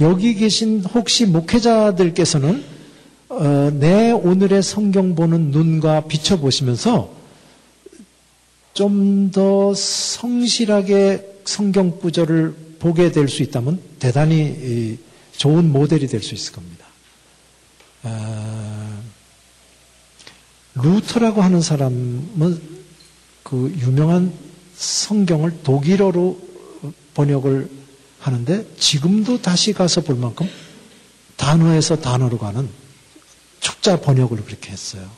여기 0.00 0.34
계신 0.34 0.82
혹시 0.94 1.26
목회자들께서는 1.26 2.64
어, 3.32 3.70
내 3.72 4.10
오늘의 4.12 4.62
성경 4.62 5.14
보는 5.14 5.50
눈과 5.50 6.02
비춰보시면서 6.06 7.10
좀 8.74 9.30
더 9.32 9.72
성실하게 9.74 11.40
성경 11.46 11.98
구절을 11.98 12.54
보게 12.78 13.10
될 13.12 13.28
수 13.28 13.42
있다면 13.42 13.80
대단히 13.98 14.98
좋은 15.36 15.70
모델이 15.72 16.06
될 16.06 16.22
수 16.22 16.34
있을 16.34 16.52
겁니다. 16.52 16.86
아, 18.02 19.00
루터라고 20.74 21.40
하는 21.40 21.62
사람은 21.62 22.60
그 23.42 23.74
유명한 23.80 24.32
성경을 24.76 25.62
독일어로 25.62 26.38
번역을 27.14 27.70
하는데 28.20 28.66
지금도 28.78 29.40
다시 29.40 29.72
가서 29.72 30.02
볼 30.02 30.16
만큼 30.16 30.48
단어에서 31.36 31.96
단어로 31.96 32.38
가는 32.38 32.68
축자 33.62 34.00
번역을 34.00 34.44
그렇게 34.44 34.72
했어요. 34.72 35.08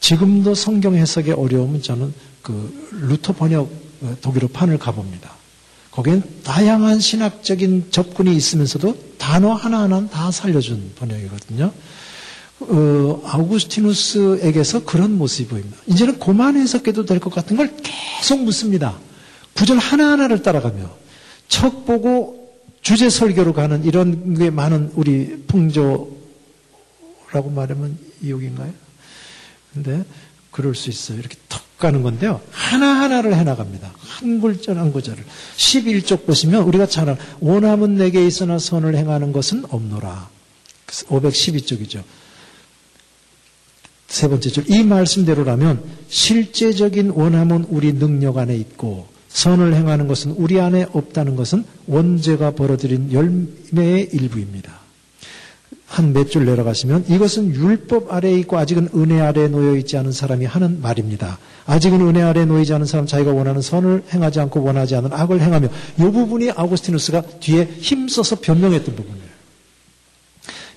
지금도 0.00 0.54
성경 0.54 0.94
해석에 0.94 1.32
어려우면 1.32 1.82
저는 1.82 2.12
그 2.42 2.88
루터 2.92 3.32
번역 3.32 3.70
어, 4.02 4.14
독일어 4.20 4.46
판을 4.46 4.78
가봅니다. 4.78 5.32
거기엔 5.90 6.22
다양한 6.44 7.00
신학적인 7.00 7.86
접근이 7.90 8.36
있으면서도 8.36 8.96
단어 9.16 9.54
하나하나는 9.54 10.10
다 10.10 10.30
살려준 10.30 10.92
번역이거든요. 10.96 11.72
어, 12.60 13.22
아우구스티누스에게서 13.24 14.84
그런 14.84 15.16
모습이 15.16 15.48
보입니다. 15.48 15.78
이제는 15.86 16.18
고만 16.18 16.56
해석해도 16.56 17.06
될 17.06 17.18
것 17.20 17.32
같은 17.34 17.56
걸 17.56 17.74
계속 17.82 18.42
묻습니다. 18.44 18.98
구절 19.54 19.78
하나하나를 19.78 20.42
따라가며 20.42 20.90
척 21.48 21.86
보고 21.86 22.52
주제 22.82 23.08
설교로 23.08 23.54
가는 23.54 23.82
이런 23.84 24.34
게 24.34 24.50
많은 24.50 24.92
우리 24.94 25.42
풍조 25.46 26.15
라고 27.32 27.50
말하면 27.50 27.98
이욕인가요? 28.22 28.72
근데 29.74 30.04
그럴 30.50 30.74
수 30.74 30.90
있어요. 30.90 31.18
이렇게 31.18 31.36
턱 31.48 31.62
가는 31.78 32.02
건데요. 32.02 32.40
하나하나를 32.50 33.34
해나갑니다. 33.34 33.92
한 33.98 34.40
글자 34.40 34.74
한 34.74 34.92
글자를. 34.92 35.24
11쪽 35.56 36.24
보시면 36.24 36.62
우리가 36.62 36.86
잘 36.86 37.08
아는 37.08 37.20
원함은 37.40 37.96
내게 37.96 38.26
있으나 38.26 38.58
선을 38.58 38.96
행하는 38.96 39.32
것은 39.32 39.64
없노라. 39.68 40.30
512쪽이죠. 40.86 42.02
세 44.08 44.28
번째 44.28 44.48
줄. 44.48 44.70
이 44.70 44.82
말씀대로라면 44.84 45.82
실제적인 46.08 47.10
원함은 47.10 47.66
우리 47.68 47.92
능력 47.92 48.38
안에 48.38 48.56
있고 48.56 49.08
선을 49.28 49.74
행하는 49.74 50.08
것은 50.08 50.30
우리 50.32 50.58
안에 50.60 50.86
없다는 50.92 51.36
것은 51.36 51.64
원죄가 51.86 52.52
벌어들인 52.52 53.12
열매의 53.12 54.08
일부입니다. 54.12 54.85
한 55.86 56.12
몇 56.12 56.30
줄 56.30 56.44
내려가시면 56.46 57.06
이것은 57.08 57.54
율법 57.54 58.12
아래에 58.12 58.38
있고 58.40 58.58
아직은 58.58 58.90
은혜 58.94 59.20
아래에 59.20 59.48
놓여 59.48 59.76
있지 59.76 59.96
않은 59.96 60.12
사람이 60.12 60.44
하는 60.44 60.82
말입니다. 60.82 61.38
아직은 61.66 62.00
은혜 62.00 62.22
아래에 62.22 62.44
놓이지 62.44 62.72
않은 62.74 62.86
사람 62.86 63.06
자기가 63.06 63.32
원하는 63.32 63.62
선을 63.62 64.04
행하지 64.12 64.40
않고 64.40 64.62
원하지 64.62 64.96
않은 64.96 65.12
악을 65.12 65.40
행하며 65.40 65.68
이 65.98 66.02
부분이 66.02 66.50
아우구스티누스가 66.52 67.22
뒤에 67.40 67.64
힘써서 67.78 68.36
변명했던 68.40 68.94
부분이에요. 68.96 69.26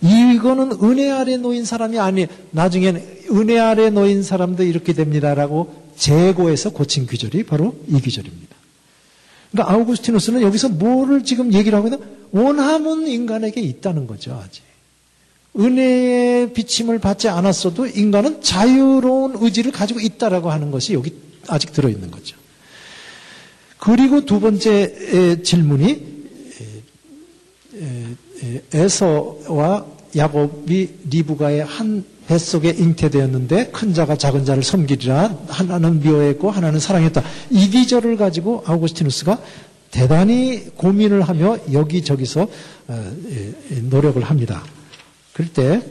이거는 0.02 0.78
은혜 0.82 1.12
아래 1.12 1.34
에 1.34 1.38
놓인 1.38 1.66
사람이 1.66 2.00
아니 2.00 2.28
나중에는 2.52 3.20
은혜 3.32 3.60
아래 3.60 3.86
에 3.86 3.90
놓인 3.90 4.24
사람도 4.24 4.64
이렇게 4.64 4.94
됩니다라고 4.94 5.90
재고해서 5.98 6.70
고친 6.70 7.06
귀절이 7.08 7.44
바로 7.44 7.76
이 7.88 8.00
귀절입니다. 8.00 8.56
그러니까 9.52 9.74
아우구스티누스는 9.74 10.42
여기서 10.42 10.70
뭐를 10.70 11.24
지금 11.24 11.52
얘기를 11.54 11.78
하고 11.78 11.88
있는 11.88 12.00
원함은 12.32 13.08
인간에게 13.08 13.60
있다는 13.60 14.08
거죠 14.08 14.40
아직. 14.44 14.69
은혜의 15.58 16.54
비침을 16.54 17.00
받지 17.00 17.28
않았어도 17.28 17.88
인간은 17.88 18.42
자유로운 18.42 19.36
의지를 19.40 19.72
가지고 19.72 20.00
있다라고 20.00 20.52
하는 20.52 20.72
것이 20.72 20.94
여기 20.94 21.14
아직 21.48 21.74
들어있는 21.74 22.12
거죠. 22.12 22.38
그리고 23.80 24.26
두 24.26 24.40
번째 24.40 25.42
질문이 25.42 26.20
에서와 28.74 29.86
야곱이 30.16 30.90
리브가의 31.10 31.66
한 31.66 32.04
뱃속에 32.28 32.70
잉태되었는데 32.70 33.72
큰 33.72 33.94
자가 33.94 34.16
작은 34.16 34.46
자를 34.46 34.64
섬기리라 34.64 35.36
하나는 35.48 36.00
미워했고 36.00 36.52
하나는 36.52 36.80
사랑했다. 36.80 37.24
이 37.50 37.70
기절을 37.70 38.18
가지고 38.18 38.64
아우구스티누스가 38.68 39.42
대단히 39.90 40.66
고민을 40.76 41.24
하며 41.24 41.58
여기저기서 41.72 42.48
어, 42.88 43.12
노력을 43.90 44.22
합니다. 44.22 44.64
그럴 45.40 45.54
때 45.54 45.82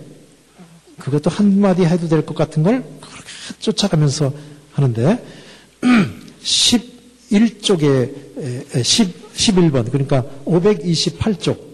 그것도 0.99 1.31
한마디 1.31 1.85
해도 1.87 2.07
될 2.09 2.27
것 2.27 2.35
같은 2.37 2.63
걸 2.63 2.85
그렇게 3.01 3.29
쫓아가면서 3.61 4.31
하는데 4.73 5.25
11쪽에 6.43 8.85
10, 8.85 9.33
11번 9.35 9.91
그러니까 9.91 10.25
528쪽 10.45 11.67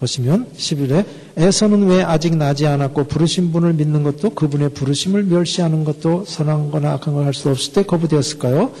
보시면 0.00 0.48
11에 0.56 1.06
에서는 1.36 1.86
왜 1.86 2.02
아직 2.02 2.34
나지 2.36 2.66
않았고 2.66 3.04
부르신 3.04 3.52
분을 3.52 3.74
믿는 3.74 4.02
것도 4.02 4.30
그분의 4.30 4.70
부르심을 4.70 5.22
멸시하는 5.22 5.84
것도 5.84 6.24
선한 6.26 6.72
거나 6.72 6.94
악한 6.94 7.14
걸 7.14 7.24
할 7.24 7.34
수 7.34 7.50
없을 7.50 7.72
때 7.72 7.84
거부되었을까요? 7.84 8.74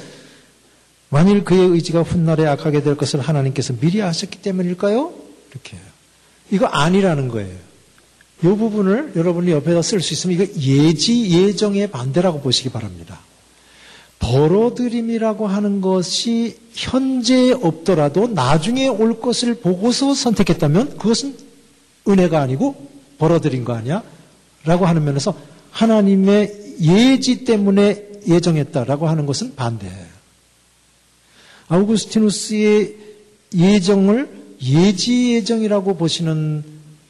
만일 1.10 1.44
그의 1.44 1.68
의지가 1.68 2.02
훗날에 2.02 2.46
악하게 2.46 2.82
될 2.82 2.96
것을 2.96 3.20
하나님께서 3.20 3.74
미리 3.74 4.00
하셨기 4.00 4.42
때문일까요? 4.42 5.12
이렇게 5.52 5.76
이거 6.50 6.66
아니라는 6.66 7.28
거예요. 7.28 7.56
이 8.42 8.46
부분을 8.46 9.12
여러분이 9.14 9.52
옆에다 9.52 9.82
쓸 9.82 10.00
수 10.00 10.14
있으면 10.14 10.40
이거 10.40 10.52
예지 10.60 11.30
예정의 11.30 11.90
반대라고 11.90 12.40
보시기 12.40 12.70
바랍니다. 12.70 13.20
벌어들임이라고 14.18 15.46
하는 15.46 15.80
것이 15.80 16.56
현재 16.72 17.52
없더라도 17.52 18.28
나중에 18.28 18.88
올 18.88 19.20
것을 19.20 19.54
보고서 19.54 20.14
선택했다면 20.14 20.96
그것은 20.96 21.36
은혜가 22.08 22.40
아니고 22.40 22.88
벌어들인 23.18 23.64
거 23.64 23.74
아니야? 23.74 24.02
라고 24.64 24.86
하는 24.86 25.04
면에서 25.04 25.34
하나님의 25.70 26.76
예지 26.80 27.44
때문에 27.44 28.10
예정했다라고 28.26 29.08
하는 29.08 29.26
것은 29.26 29.54
반대예요. 29.54 30.12
아우구스티누스의 31.68 32.96
예정을 33.54 34.28
예지 34.62 35.34
예정이라고 35.34 35.96
보시는 35.96 36.64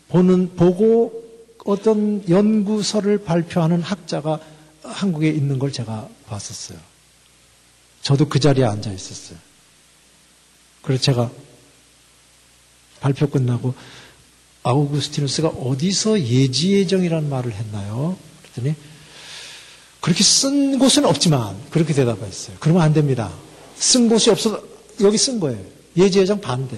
보는 0.08 0.50
보고 0.56 1.21
어떤 1.64 2.28
연구서를 2.28 3.24
발표하는 3.24 3.82
학자가 3.82 4.40
한국에 4.82 5.28
있는 5.30 5.58
걸 5.58 5.72
제가 5.72 6.08
봤었어요. 6.26 6.78
저도 8.02 8.28
그 8.28 8.40
자리에 8.40 8.64
앉아 8.64 8.92
있었어요. 8.92 9.38
그래서 10.82 11.02
제가 11.02 11.30
발표 13.00 13.28
끝나고 13.28 13.74
아우구스티누스가 14.64 15.48
어디서 15.48 16.20
예지예정이라는 16.20 17.28
말을 17.28 17.52
했나요? 17.52 18.16
그랬더니 18.42 18.74
그렇게 20.00 20.24
쓴 20.24 20.78
곳은 20.78 21.04
없지만 21.04 21.56
그렇게 21.70 21.94
대답했어요. 21.94 22.56
그러면 22.58 22.82
안 22.82 22.92
됩니다. 22.92 23.32
쓴 23.76 24.08
곳이 24.08 24.30
없어서 24.30 24.62
여기 25.00 25.16
쓴 25.16 25.38
거예요. 25.38 25.64
예지예정 25.96 26.40
반대. 26.40 26.76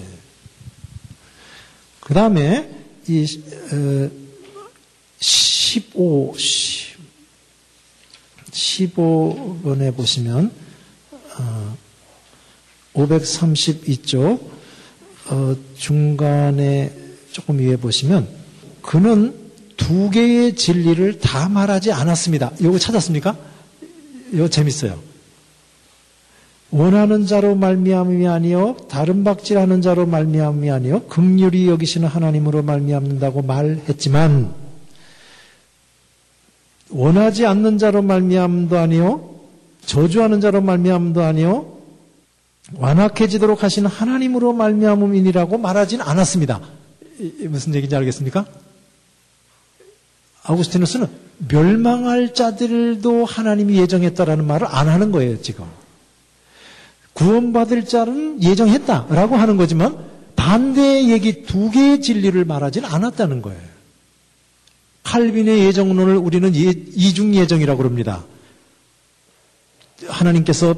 그 2.01 2.13
다음에 2.13 2.69
이 3.07 3.25
어, 5.95 6.33
15, 6.37 6.95
15번에 8.51 9.95
보시면, 9.95 10.51
어, 11.39 11.77
532쪽, 12.93 14.39
어, 15.27 15.55
중간에 15.77 16.93
조금 17.31 17.59
위에 17.59 17.77
보시면, 17.77 18.27
그는 18.81 19.33
두 19.77 20.09
개의 20.09 20.55
진리를 20.55 21.19
다 21.19 21.49
말하지 21.49 21.91
않았습니다. 21.91 22.51
이거 22.59 22.77
찾았습니까? 22.79 23.37
이거 24.31 24.47
재밌어요. 24.47 24.99
원하는 26.71 27.25
자로 27.25 27.55
말미암음이 27.55 28.27
아니요 28.27 28.75
다른 28.89 29.23
박질하는 29.23 29.81
자로 29.81 30.05
말미암음이 30.07 30.69
아니요 30.69 31.03
극률이 31.03 31.67
여기시는 31.69 32.07
하나님으로 32.07 32.63
말미암는다고 32.63 33.43
말했지만 33.43 34.64
원하지 36.89 37.45
않는 37.45 37.77
자로 37.77 38.01
말미암도 38.01 38.77
아니요 38.77 39.35
저주하는 39.85 40.41
자로 40.41 40.61
말미암도 40.61 41.21
아니요 41.21 41.75
완악해지도록 42.73 43.63
하신 43.63 43.85
하나님으로 43.85 44.53
말미암음이니라고 44.53 45.57
말하진 45.57 46.01
않았습니다. 46.01 46.61
무슨 47.47 47.75
얘기인지 47.75 47.95
알겠습니까? 47.95 48.45
아우구스티누스는 50.43 51.07
멸망할 51.49 52.33
자들도 52.33 53.25
하나님이 53.25 53.77
예정했다라는 53.77 54.45
말을 54.45 54.67
안 54.69 54.87
하는 54.89 55.11
거예요, 55.11 55.41
지금. 55.41 55.65
구원받을 57.13 57.85
자는 57.85 58.43
예정했다라고 58.43 59.35
하는 59.35 59.57
거지만 59.57 59.97
반대의 60.35 61.09
얘기 61.11 61.43
두 61.43 61.71
개의 61.71 62.01
진리를 62.01 62.43
말하지는 62.45 62.89
않았다는 62.89 63.41
거예요. 63.41 63.74
칼빈의 65.05 65.59
예정론을 65.65 66.17
우리는 66.17 66.53
예, 66.55 66.73
이중 66.93 67.33
예정이라고 67.33 67.77
그럽니다. 67.77 68.25
하나님께서 70.07 70.75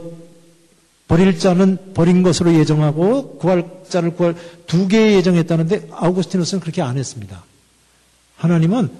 버릴 1.08 1.40
자는 1.40 1.94
버린 1.94 2.22
것으로 2.22 2.54
예정하고 2.54 3.38
구할 3.38 3.64
자를 3.90 4.14
구할 4.14 4.36
두 4.68 4.88
개의 4.90 5.16
예정했다는데 5.16 5.88
아우구스티누스는 5.92 6.60
그렇게 6.62 6.82
안 6.82 6.98
했습니다. 6.98 7.44
하나님은 8.36 8.92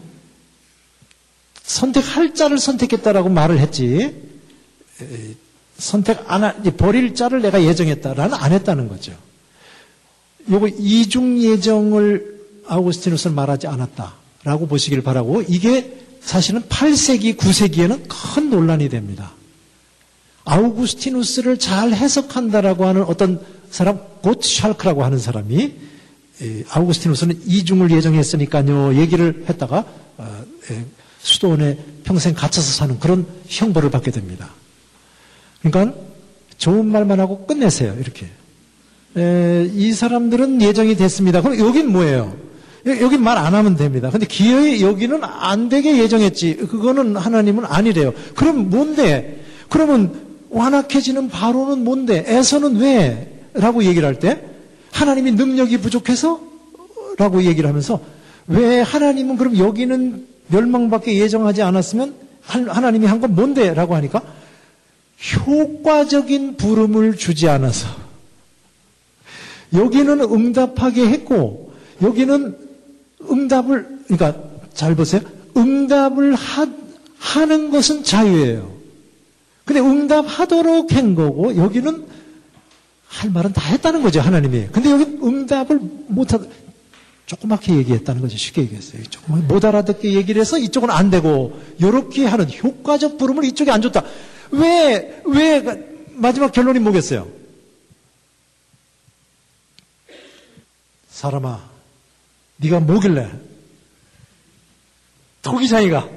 선택할 1.64 2.34
자를 2.34 2.58
선택했다라고 2.58 3.28
말을 3.28 3.60
했지 3.60 4.16
선택 5.78 6.24
안 6.32 6.46
하, 6.46 6.54
버릴 6.54 7.14
자를 7.14 7.42
내가 7.42 7.62
예정했다라는 7.62 8.34
안 8.34 8.54
했다는 8.54 8.88
거죠. 8.88 9.14
요거 10.50 10.70
이중 10.80 11.42
예정을 11.42 12.38
아우구스티누스는 12.68 13.36
말하지 13.36 13.68
않았다 13.68 14.17
라고 14.48 14.66
보시길 14.66 15.02
바라고 15.04 15.44
이게 15.50 15.98
사실은 16.22 16.62
8세기, 16.70 17.36
9세기에는 17.36 18.06
큰 18.08 18.50
논란이 18.50 18.88
됩니다. 18.88 19.34
아우구스티누스를 20.46 21.60
잘 21.60 21.92
해석한다라고 21.92 22.86
하는 22.86 23.04
어떤 23.04 23.42
사람, 23.70 24.00
고트샬크라고 24.22 25.04
하는 25.04 25.20
사람이 25.20 25.74
아우구스티누스는 26.70 27.42
이중을 27.46 27.92
예정했으니까요 27.92 28.96
얘기를 28.96 29.44
했다가 29.50 29.84
어, 30.16 30.46
수도원에 31.20 31.78
평생 32.06 32.34
갇혀서 32.34 32.72
사는 32.72 32.98
그런 33.00 33.28
형벌을 33.48 33.92
받게 33.92 34.12
됩니다. 34.12 34.52
그러니까 35.62 35.94
좋은 36.58 36.86
말만 36.86 37.20
하고 37.20 37.46
끝내세요 37.46 37.98
이렇게. 38.00 38.28
이 39.74 39.92
사람들은 39.92 40.62
예정이 40.62 40.96
됐습니다. 40.96 41.42
그럼 41.42 41.60
여긴 41.60 41.92
뭐예요? 41.92 42.48
여긴 43.02 43.22
말안 43.24 43.54
하면 43.54 43.76
됩니다. 43.76 44.10
근데 44.10 44.26
기어이 44.26 44.82
여기는 44.82 45.24
안 45.24 45.70
되게 45.70 45.98
예정했지. 45.98 46.56
그거는 46.56 47.16
하나님은 47.16 47.66
아니래요. 47.66 48.14
그럼 48.36 48.70
뭔데? 48.70 49.44
그러면 49.70 50.22
완악해지는 50.50 51.30
바로는 51.30 51.84
뭔데? 51.84 52.24
에서는 52.28 52.78
왜? 52.78 53.34
라고 53.54 53.84
얘기를 53.84 54.08
할 54.08 54.20
때 54.20 54.42
하나님이 54.92 55.32
능력이 55.34 55.78
부족해서? 55.80 56.40
라고 57.18 57.44
얘기를 57.44 57.68
하면서 57.70 58.00
왜 58.48 58.82
하나님은 58.82 59.38
그럼 59.38 59.58
여기는 59.58 60.26
멸망밖에 60.48 61.18
예정하지 61.18 61.62
않았으면 61.64 62.14
하나님이 62.42 63.06
한 63.08 63.20
건 63.20 63.36
뭔데? 63.36 63.74
라고 63.74 63.96
하니까 63.96 64.22
효과적인 65.46 66.58
부름을 66.58 67.18
주지 67.18 67.50
않아서 67.50 67.88
여기는 69.74 70.22
응답하게 70.22 71.08
했고 71.08 71.74
여기는 72.02 72.67
응답을 73.22 74.00
그러니까 74.08 74.42
잘 74.74 74.96
보세요. 74.96 75.22
응답을 75.56 76.36
하, 76.36 76.68
하는 77.20 77.72
것은 77.72 78.04
자유예요. 78.04 78.78
근데 79.66 79.82
응답하도록 79.82 80.94
한 80.94 81.16
거고 81.16 81.56
여기는 81.58 82.08
할 83.08 83.32
말은 83.32 83.54
다 83.54 83.62
했다는 83.62 84.02
거죠 84.04 84.22
하나님이. 84.22 84.68
근데 84.72 84.92
여기 84.92 85.04
응답을 85.04 85.80
못하 86.08 86.40
조그맣게 87.26 87.76
얘기했다는 87.76 88.22
거죠. 88.22 88.38
쉽게 88.38 88.62
얘기했어요. 88.62 89.04
조금 89.04 89.46
못 89.48 89.66
알아듣게 89.66 90.14
얘기를 90.14 90.40
해서 90.40 90.58
이쪽은 90.58 90.90
안 90.90 91.10
되고 91.10 91.60
이렇게 91.78 92.26
하는 92.26 92.48
효과적 92.50 93.18
부름을 93.18 93.44
이쪽에 93.44 93.70
안 93.70 93.82
줬다. 93.82 94.04
왜, 94.52 95.22
왜 95.26 95.62
마지막 96.14 96.54
결론이 96.54 96.80
뭐겠어요? 96.80 97.28
사람아, 101.10 101.77
네가 102.58 102.82
뭐길래 102.82 103.32
토기장이가 105.42 106.10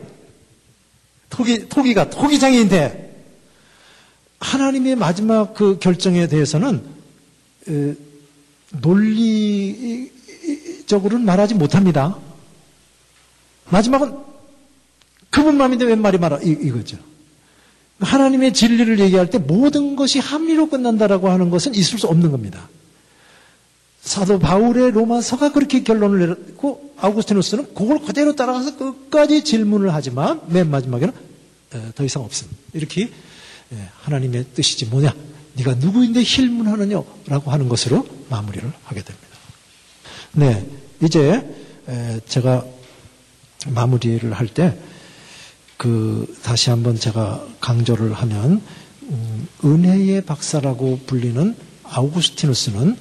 토기 1.28 1.68
토기가 1.68 2.10
토기장인데 2.10 3.08
하나님의 4.40 4.96
마지막 4.96 5.54
그 5.54 5.78
결정에 5.78 6.26
대해서는 6.26 6.82
논리적으로는 8.80 11.24
말하지 11.24 11.54
못합니다. 11.54 12.18
마지막은 13.70 14.18
그분 15.30 15.56
마음인데 15.56 15.84
웬 15.84 16.02
말이 16.02 16.18
말아 16.18 16.40
이, 16.42 16.50
이거죠. 16.50 16.98
하나님의 18.00 18.54
진리를 18.54 18.98
얘기할 18.98 19.30
때 19.30 19.38
모든 19.38 19.94
것이 19.94 20.18
합리로 20.18 20.70
끝난다라고 20.70 21.28
하는 21.28 21.50
것은 21.50 21.74
있을 21.74 21.98
수 21.98 22.06
없는 22.06 22.30
겁니다. 22.30 22.68
사도 24.10 24.38
바울의 24.40 24.90
로마서가 24.90 25.52
그렇게 25.52 25.84
결론을 25.84 26.18
내렸고 26.18 26.94
아우구스티누스는 26.98 27.74
그걸 27.74 28.00
그대로 28.00 28.34
따라가서 28.34 28.76
끝까지 28.76 29.44
질문을 29.44 29.94
하지만 29.94 30.40
맨 30.48 30.68
마지막에는 30.68 31.12
더 31.94 32.04
이상 32.04 32.22
없음. 32.24 32.48
이렇게 32.72 33.10
예, 33.72 33.76
하나님의 34.02 34.46
뜻이지 34.54 34.86
뭐냐? 34.86 35.14
네가 35.54 35.74
누구인데 35.74 36.22
힐문하느냐? 36.24 37.00
라고 37.26 37.52
하는 37.52 37.68
것으로 37.68 38.04
마무리를 38.28 38.68
하게 38.82 39.02
됩니다. 39.02 39.28
네, 40.32 40.66
이제 41.00 41.46
제가 42.26 42.64
마무리를 43.68 44.32
할 44.32 44.48
때 44.48 44.76
그 45.80 46.26
다시 46.42 46.68
한번 46.68 46.98
제가 46.98 47.42
강조를 47.60 48.12
하면 48.12 48.60
음, 49.04 49.48
은혜의 49.64 50.26
박사라고 50.26 51.00
불리는 51.06 51.56
아우구스티누스는 51.84 52.98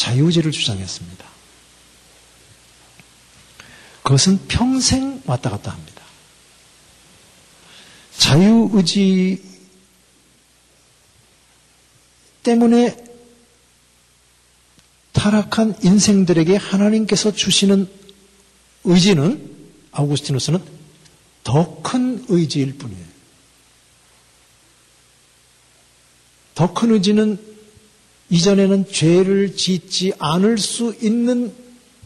자유의지를 0.00 0.50
주장했습니다. 0.50 1.26
그것은 4.02 4.46
평생 4.48 5.20
왔다 5.26 5.50
갔다 5.50 5.72
합니다. 5.72 6.02
자유의지 8.16 9.44
때문에 12.42 12.96
타락한 15.12 15.76
인생들에게 15.82 16.56
하나님께서 16.56 17.32
주시는 17.34 17.86
의지는 18.84 19.54
아우구스티누스는 19.92 20.64
더 21.44 21.82
큰 21.82 22.24
의지일 22.30 22.78
뿐이에요. 22.78 23.04
더 26.54 26.72
큰 26.72 26.92
의지는 26.92 27.49
이전에는 28.30 28.86
죄를 28.90 29.56
짓지 29.56 30.12
않을 30.18 30.58
수 30.58 30.94
있는 31.02 31.52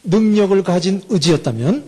능력을 0.04 0.62
가진 0.62 1.02
의지였다면 1.08 1.84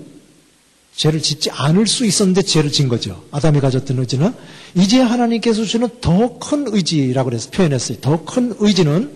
죄를 0.95 1.21
짓지 1.21 1.51
않을 1.51 1.87
수 1.87 2.07
있었는데 2.07 2.43
죄를 2.43 2.71
진 2.73 2.89
거죠. 2.89 3.23
아담이 3.31 3.61
가졌던 3.61 3.99
의지는 3.99 4.33
이제 4.75 5.01
하나님께서 5.01 5.65
주는 5.65 5.89
더 6.01 6.39
큰 6.39 6.67
의지라고 6.69 7.33
해서 7.33 7.51
표현했어요. 7.51 7.99
더 8.01 8.25
큰 8.25 8.55
의지는 8.59 9.11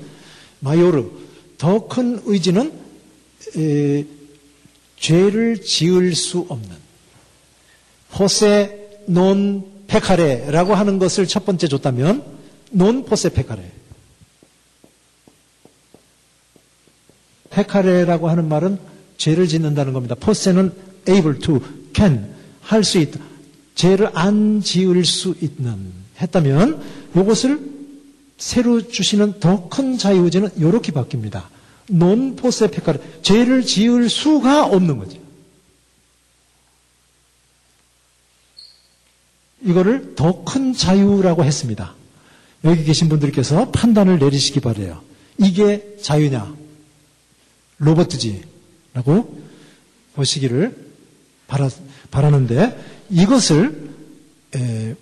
마요르 0.60 1.04
더 1.58 1.86
큰 1.88 2.20
의지는 2.24 2.72
에, 3.56 4.04
죄를 4.98 5.62
지을 5.62 6.14
수 6.14 6.44
없는 6.48 6.68
포세 8.10 9.00
논 9.06 9.64
페카레라고 9.86 10.74
하는 10.74 10.98
것을 10.98 11.26
첫 11.26 11.46
번째 11.46 11.66
줬다면 11.68 12.22
논 12.70 13.04
포세 13.04 13.30
페카레 13.30 13.62
페카레라고 17.50 18.28
하는 18.28 18.48
말은 18.48 18.78
죄를 19.16 19.48
짓는다는 19.48 19.92
겁니다. 19.92 20.14
포세는 20.18 20.72
able 21.08 21.38
to, 21.38 21.60
can, 21.94 22.32
할 22.62 22.84
수 22.84 22.98
있다. 22.98 23.20
죄를 23.74 24.10
안 24.14 24.60
지을 24.62 25.04
수 25.04 25.34
있는, 25.40 25.92
했다면, 26.20 26.82
이것을 27.16 27.60
새로 28.38 28.86
주시는 28.88 29.40
더 29.40 29.68
큰 29.68 29.98
자유의지는 29.98 30.50
이렇게 30.56 30.92
바뀝니다. 30.92 31.44
논 31.88 32.36
포세 32.36 32.70
페카르, 32.70 32.98
죄를 33.22 33.62
지을 33.66 34.08
수가 34.08 34.66
없는 34.66 34.98
거죠. 34.98 35.18
이거를 39.62 40.14
더 40.14 40.44
큰 40.44 40.72
자유라고 40.72 41.44
했습니다. 41.44 41.94
여기 42.64 42.84
계신 42.84 43.08
분들께서 43.08 43.70
판단을 43.70 44.18
내리시기 44.18 44.60
바래요. 44.60 45.02
이게 45.38 45.96
자유냐? 46.02 46.54
로버트지라고 47.80 49.40
보시기를 50.14 50.76
바라, 51.46 51.68
바라 52.10 52.30
는데 52.30 52.78
이것을 53.10 53.90
에, 54.54 54.94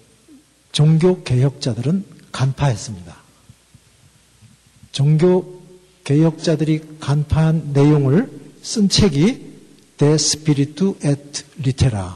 종교 0.72 1.22
개혁자들은 1.22 2.04
간파했습니다. 2.32 3.16
종교 4.92 5.60
개혁자들이 6.04 6.80
간파한 7.00 7.72
내용을 7.72 8.30
쓴 8.62 8.88
책이 8.88 9.46
De 9.98 10.12
Spiritu 10.14 10.96
et 11.04 11.44
Litera 11.58 12.06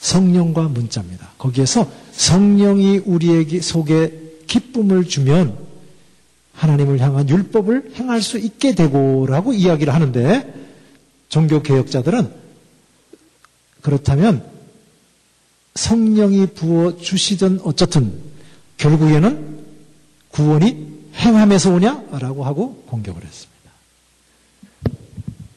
성령과 0.00 0.68
문자입니다. 0.68 1.32
거기에서 1.38 1.90
성령이 2.12 2.98
우리에게 2.98 3.60
속에 3.60 4.42
기쁨을 4.46 5.08
주면 5.08 5.69
하나님을 6.60 7.00
향한 7.00 7.26
율법을 7.26 7.92
행할 7.94 8.20
수 8.20 8.38
있게 8.38 8.74
되고라고 8.74 9.54
이야기를 9.54 9.94
하는데 9.94 10.54
종교 11.30 11.62
개혁자들은 11.62 12.30
그렇다면 13.80 14.44
성령이 15.74 16.48
부어 16.48 16.98
주시든 16.98 17.60
어쨌든 17.64 18.12
결국에는 18.76 19.60
구원이 20.28 21.00
행함에서 21.14 21.70
오냐라고 21.72 22.44
하고 22.44 22.84
공격을 22.86 23.24
했습니다. 23.24 23.70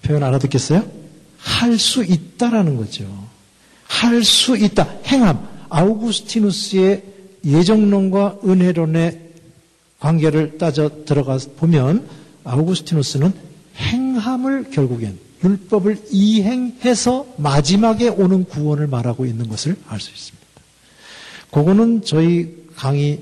표현 0.03 0.23
알아듣겠어요? 0.23 0.89
할 1.37 1.77
수 1.77 2.05
있다라는 2.05 2.77
거죠. 2.77 3.27
할 3.87 4.23
수 4.23 4.55
있다. 4.55 4.87
행함. 5.05 5.49
아우구스티누스의 5.69 7.03
예정론과 7.43 8.39
은혜론의 8.45 9.22
관계를 10.03 10.57
따져 10.57 11.05
들어가 11.05 11.37
보면 11.55 12.05
아우구스티누스는 12.43 13.31
행함을 13.77 14.71
결국엔 14.71 15.17
율법을 15.41 16.07
이행해서 16.11 17.25
마지막에 17.37 18.09
오는 18.09 18.43
구원을 18.43 18.87
말하고 18.87 19.25
있는 19.25 19.47
것을 19.47 19.77
알 19.87 20.01
수 20.01 20.11
있습니다. 20.11 20.45
그거는 21.51 22.01
저희 22.03 22.65
강의의 22.75 23.21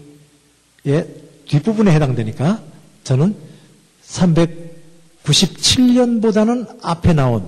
뒷부분에 1.47 1.93
해당되니까 1.93 2.63
저는 3.03 3.36
397년보다는 4.07 6.79
앞에 6.82 7.13
나온 7.13 7.45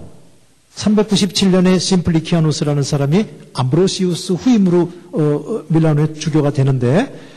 397년에 0.75 1.79
심플리키아누스라는 1.79 2.83
사람이 2.83 3.25
암브로시우스 3.53 4.33
후임으로 4.33 4.91
어, 5.11 5.21
어, 5.21 5.63
밀라노에 5.69 6.13
주교가 6.13 6.51
되는데 6.51 7.32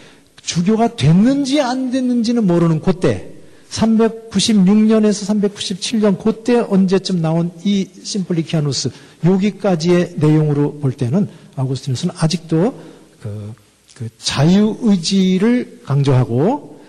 주교가 0.47 0.95
됐는지 0.97 1.61
안 1.61 1.91
됐는지는 1.91 2.47
모르는 2.47 2.81
그때 2.81 3.29
396년에서 3.71 5.51
397년 5.51 6.23
그때 6.23 6.59
언제쯤 6.61 7.21
나온 7.21 7.51
이 7.65 7.89
심플리키아누스 8.03 8.91
여기까지의 9.25 10.15
내용으로 10.17 10.79
볼 10.79 10.93
때는 10.93 11.29
아우구스티누스는 11.57 12.15
아직도 12.17 12.81
그, 13.23 13.55
그 13.95 14.09
자유 14.19 14.77
의지를 14.83 15.81
강조하고 15.85 16.81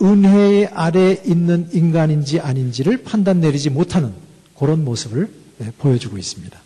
은혜 0.00 0.66
아래 0.72 1.20
있는 1.26 1.68
인간인지 1.72 2.38
아닌지를 2.38 3.02
판단 3.02 3.40
내리지 3.40 3.70
못하는 3.70 4.12
그런 4.56 4.84
모습을 4.84 5.28
네, 5.58 5.72
보여주고 5.78 6.18
있습니다. 6.18 6.58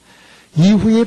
이후에 0.59 1.05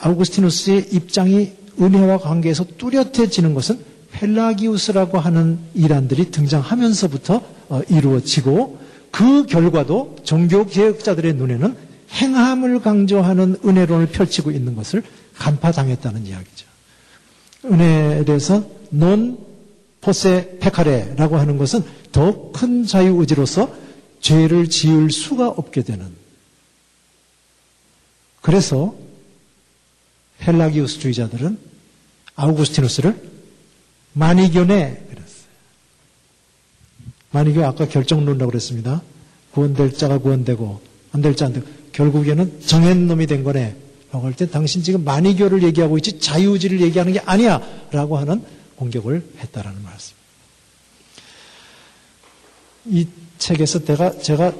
아우구스티누스의 0.00 0.88
입장이 0.92 1.52
은혜와 1.80 2.18
관계에서 2.18 2.64
뚜렷해지는 2.76 3.54
것은 3.54 3.89
펠라기우스라고 4.12 5.18
하는 5.18 5.58
이란들이 5.74 6.30
등장하면서부터 6.30 7.42
어, 7.68 7.80
이루어지고 7.88 8.80
그 9.10 9.46
결과도 9.46 10.16
종교 10.24 10.66
개혁자들의 10.66 11.34
눈에는 11.34 11.76
행함을 12.12 12.80
강조하는 12.80 13.56
은혜론을 13.64 14.08
펼치고 14.08 14.50
있는 14.50 14.74
것을 14.74 15.02
간파당했다는 15.36 16.26
이야기죠. 16.26 16.66
은혜에 17.66 18.24
대해서 18.24 18.64
논 18.90 19.38
포세 20.00 20.56
페카레라고 20.60 21.36
하는 21.36 21.56
것은 21.58 21.84
더 22.10 22.50
큰 22.52 22.84
자유의지로서 22.84 23.74
죄를 24.20 24.68
지을 24.68 25.10
수가 25.10 25.48
없게 25.48 25.82
되는 25.82 26.06
그래서 28.42 28.94
헬라기우스주의자들은 30.46 31.58
아우구스티누스를 32.34 33.29
마니견에 34.12 35.04
그랬어요. 35.08 35.40
마니교 37.30 37.64
아까 37.64 37.86
결정론이라고 37.88 38.50
그랬습니다. 38.50 39.02
구원될 39.52 39.94
자가 39.94 40.18
구원되고 40.18 40.80
안 41.12 41.22
될 41.22 41.34
자 41.34 41.46
안 41.46 41.52
되고 41.52 41.66
결국에는 41.92 42.60
정한 42.66 43.06
놈이 43.06 43.26
된 43.26 43.42
거네. 43.44 43.76
라고 44.12 44.26
할 44.26 44.34
때 44.34 44.48
당신 44.50 44.82
지금 44.82 45.04
마니교를 45.04 45.62
얘기하고 45.62 45.96
있지 45.98 46.18
자유의지를 46.18 46.80
얘기하는 46.80 47.12
게 47.12 47.20
아니야. 47.20 47.60
라고 47.92 48.16
하는 48.18 48.42
공격을 48.76 49.24
했다라는 49.38 49.82
말씀. 49.82 50.14
이 52.86 53.06
책에서 53.38 53.84
제가, 53.84 54.18
제가 54.18 54.52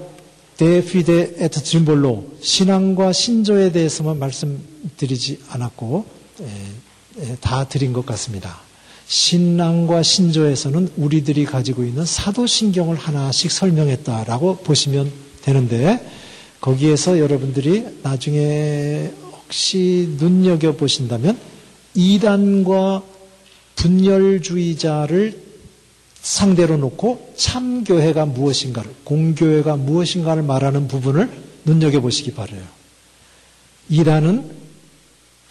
데피데 0.56 1.34
에트 1.38 1.62
짐볼로 1.62 2.36
신앙과 2.42 3.12
신조에 3.12 3.72
대해서만 3.72 4.18
말씀드리지 4.18 5.40
않았고 5.48 6.06
에, 6.40 7.22
에, 7.22 7.36
다 7.40 7.64
드린 7.66 7.92
것 7.92 8.04
같습니다. 8.06 8.60
신앙과 9.10 10.04
신조에서는 10.04 10.90
우리들이 10.96 11.44
가지고 11.44 11.82
있는 11.82 12.04
사도신경을 12.04 12.96
하나씩 12.96 13.50
설명했다라고 13.50 14.58
보시면 14.58 15.10
되는데 15.42 16.08
거기에서 16.60 17.18
여러분들이 17.18 17.86
나중에 18.04 19.10
혹시 19.32 20.14
눈여겨 20.16 20.76
보신다면 20.76 21.36
이단과 21.94 23.02
분열주의자를 23.74 25.42
상대로 26.22 26.76
놓고 26.76 27.32
참교회가 27.36 28.26
무엇인가를, 28.26 28.92
공교회가 29.02 29.74
무엇인가를 29.74 30.44
말하는 30.44 30.86
부분을 30.86 31.28
눈여겨 31.64 32.00
보시기 32.00 32.32
바래요. 32.32 32.62
이라는 33.88 34.59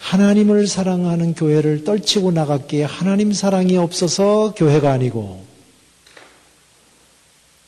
하나님을 0.00 0.66
사랑하는 0.66 1.34
교회를 1.34 1.84
떨치고 1.84 2.32
나갔기에 2.32 2.84
하나님 2.84 3.32
사랑이 3.32 3.76
없어서 3.76 4.54
교회가 4.56 4.90
아니고 4.92 5.44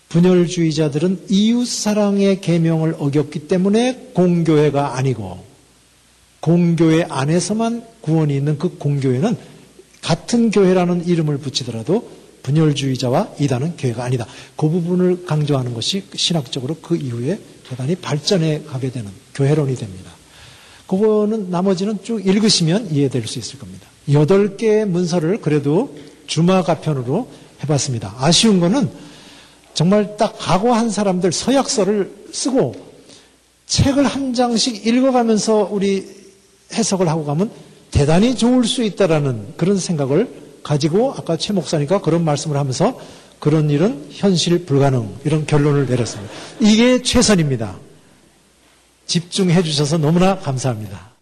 분열주의자들은 0.09 1.27
이웃 1.29 1.67
사랑의 1.67 2.41
계명을 2.41 2.97
어겼기 2.99 3.49
때문에 3.49 4.11
공교회가 4.15 4.97
아니고 4.97 5.45
공교회 6.41 7.05
안에서만 7.09 7.85
구원이 8.01 8.35
있는 8.35 8.59
그 8.59 8.77
공교회는 8.77 9.37
같은 10.01 10.51
교회라는 10.51 11.07
이름을 11.07 11.39
붙이더라도 11.39 12.11
분열주의자와 12.43 13.35
이단은 13.39 13.77
교회가 13.77 14.05
아니다. 14.05 14.27
그 14.57 14.69
부분을 14.69 15.27
강조하는 15.27 15.75
것이 15.75 16.05
신학적으로 16.15 16.77
그 16.83 16.97
이후에 16.97 17.39
대단히 17.69 17.95
발전해 17.95 18.63
가게 18.67 18.91
되는 18.91 19.11
교회론이 19.35 19.77
됩니다. 19.77 20.11
그거는 20.93 21.49
나머지는 21.49 21.99
쭉 22.03 22.25
읽으시면 22.27 22.91
이해될 22.91 23.27
수 23.27 23.39
있을 23.39 23.59
겁니다. 23.59 23.89
여덟 24.13 24.59
개의 24.59 24.85
문서를 24.85 25.41
그래도 25.41 25.97
주마가편으로 26.27 27.29
해봤습니다. 27.63 28.15
아쉬운 28.19 28.61
거는 28.61 28.91
정말 29.73 30.19
딱 30.19 30.37
각오한 30.39 30.91
사람들 30.91 31.33
서약서를 31.33 32.27
쓰고 32.33 32.75
책을 33.65 34.05
한 34.05 34.35
장씩 34.35 34.87
읽어가면서 34.87 35.67
우리 35.71 36.07
해석을 36.75 37.09
하고 37.09 37.25
가면 37.25 37.51
대단히 37.91 38.37
좋을 38.37 38.65
수 38.65 38.83
있다라는 38.83 39.55
그런 39.57 39.79
생각을 39.79 40.29
가지고 40.63 41.13
아까 41.13 41.39
최 41.39 41.55
목사니까 41.55 42.03
그런 42.03 42.23
말씀을 42.23 42.59
하면서 42.59 43.01
그런 43.39 43.71
일은 43.71 44.09
현실 44.11 44.67
불가능 44.67 45.09
이런 45.25 45.47
결론을 45.47 45.87
내렸습니다. 45.87 46.31
이게 46.61 47.01
최선입니다. 47.01 47.79
집중해 49.13 49.63
주셔서 49.63 49.99
너무나 49.99 50.39
감사합니다. 50.39 51.13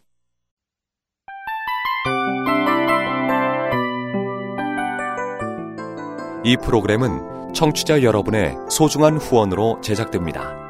이 6.44 6.56
프로그램은 6.56 7.52
청취자 7.52 8.04
여러분의 8.04 8.54
소중한 8.70 9.16
후원으로 9.16 9.80
제작됩니다. 9.82 10.69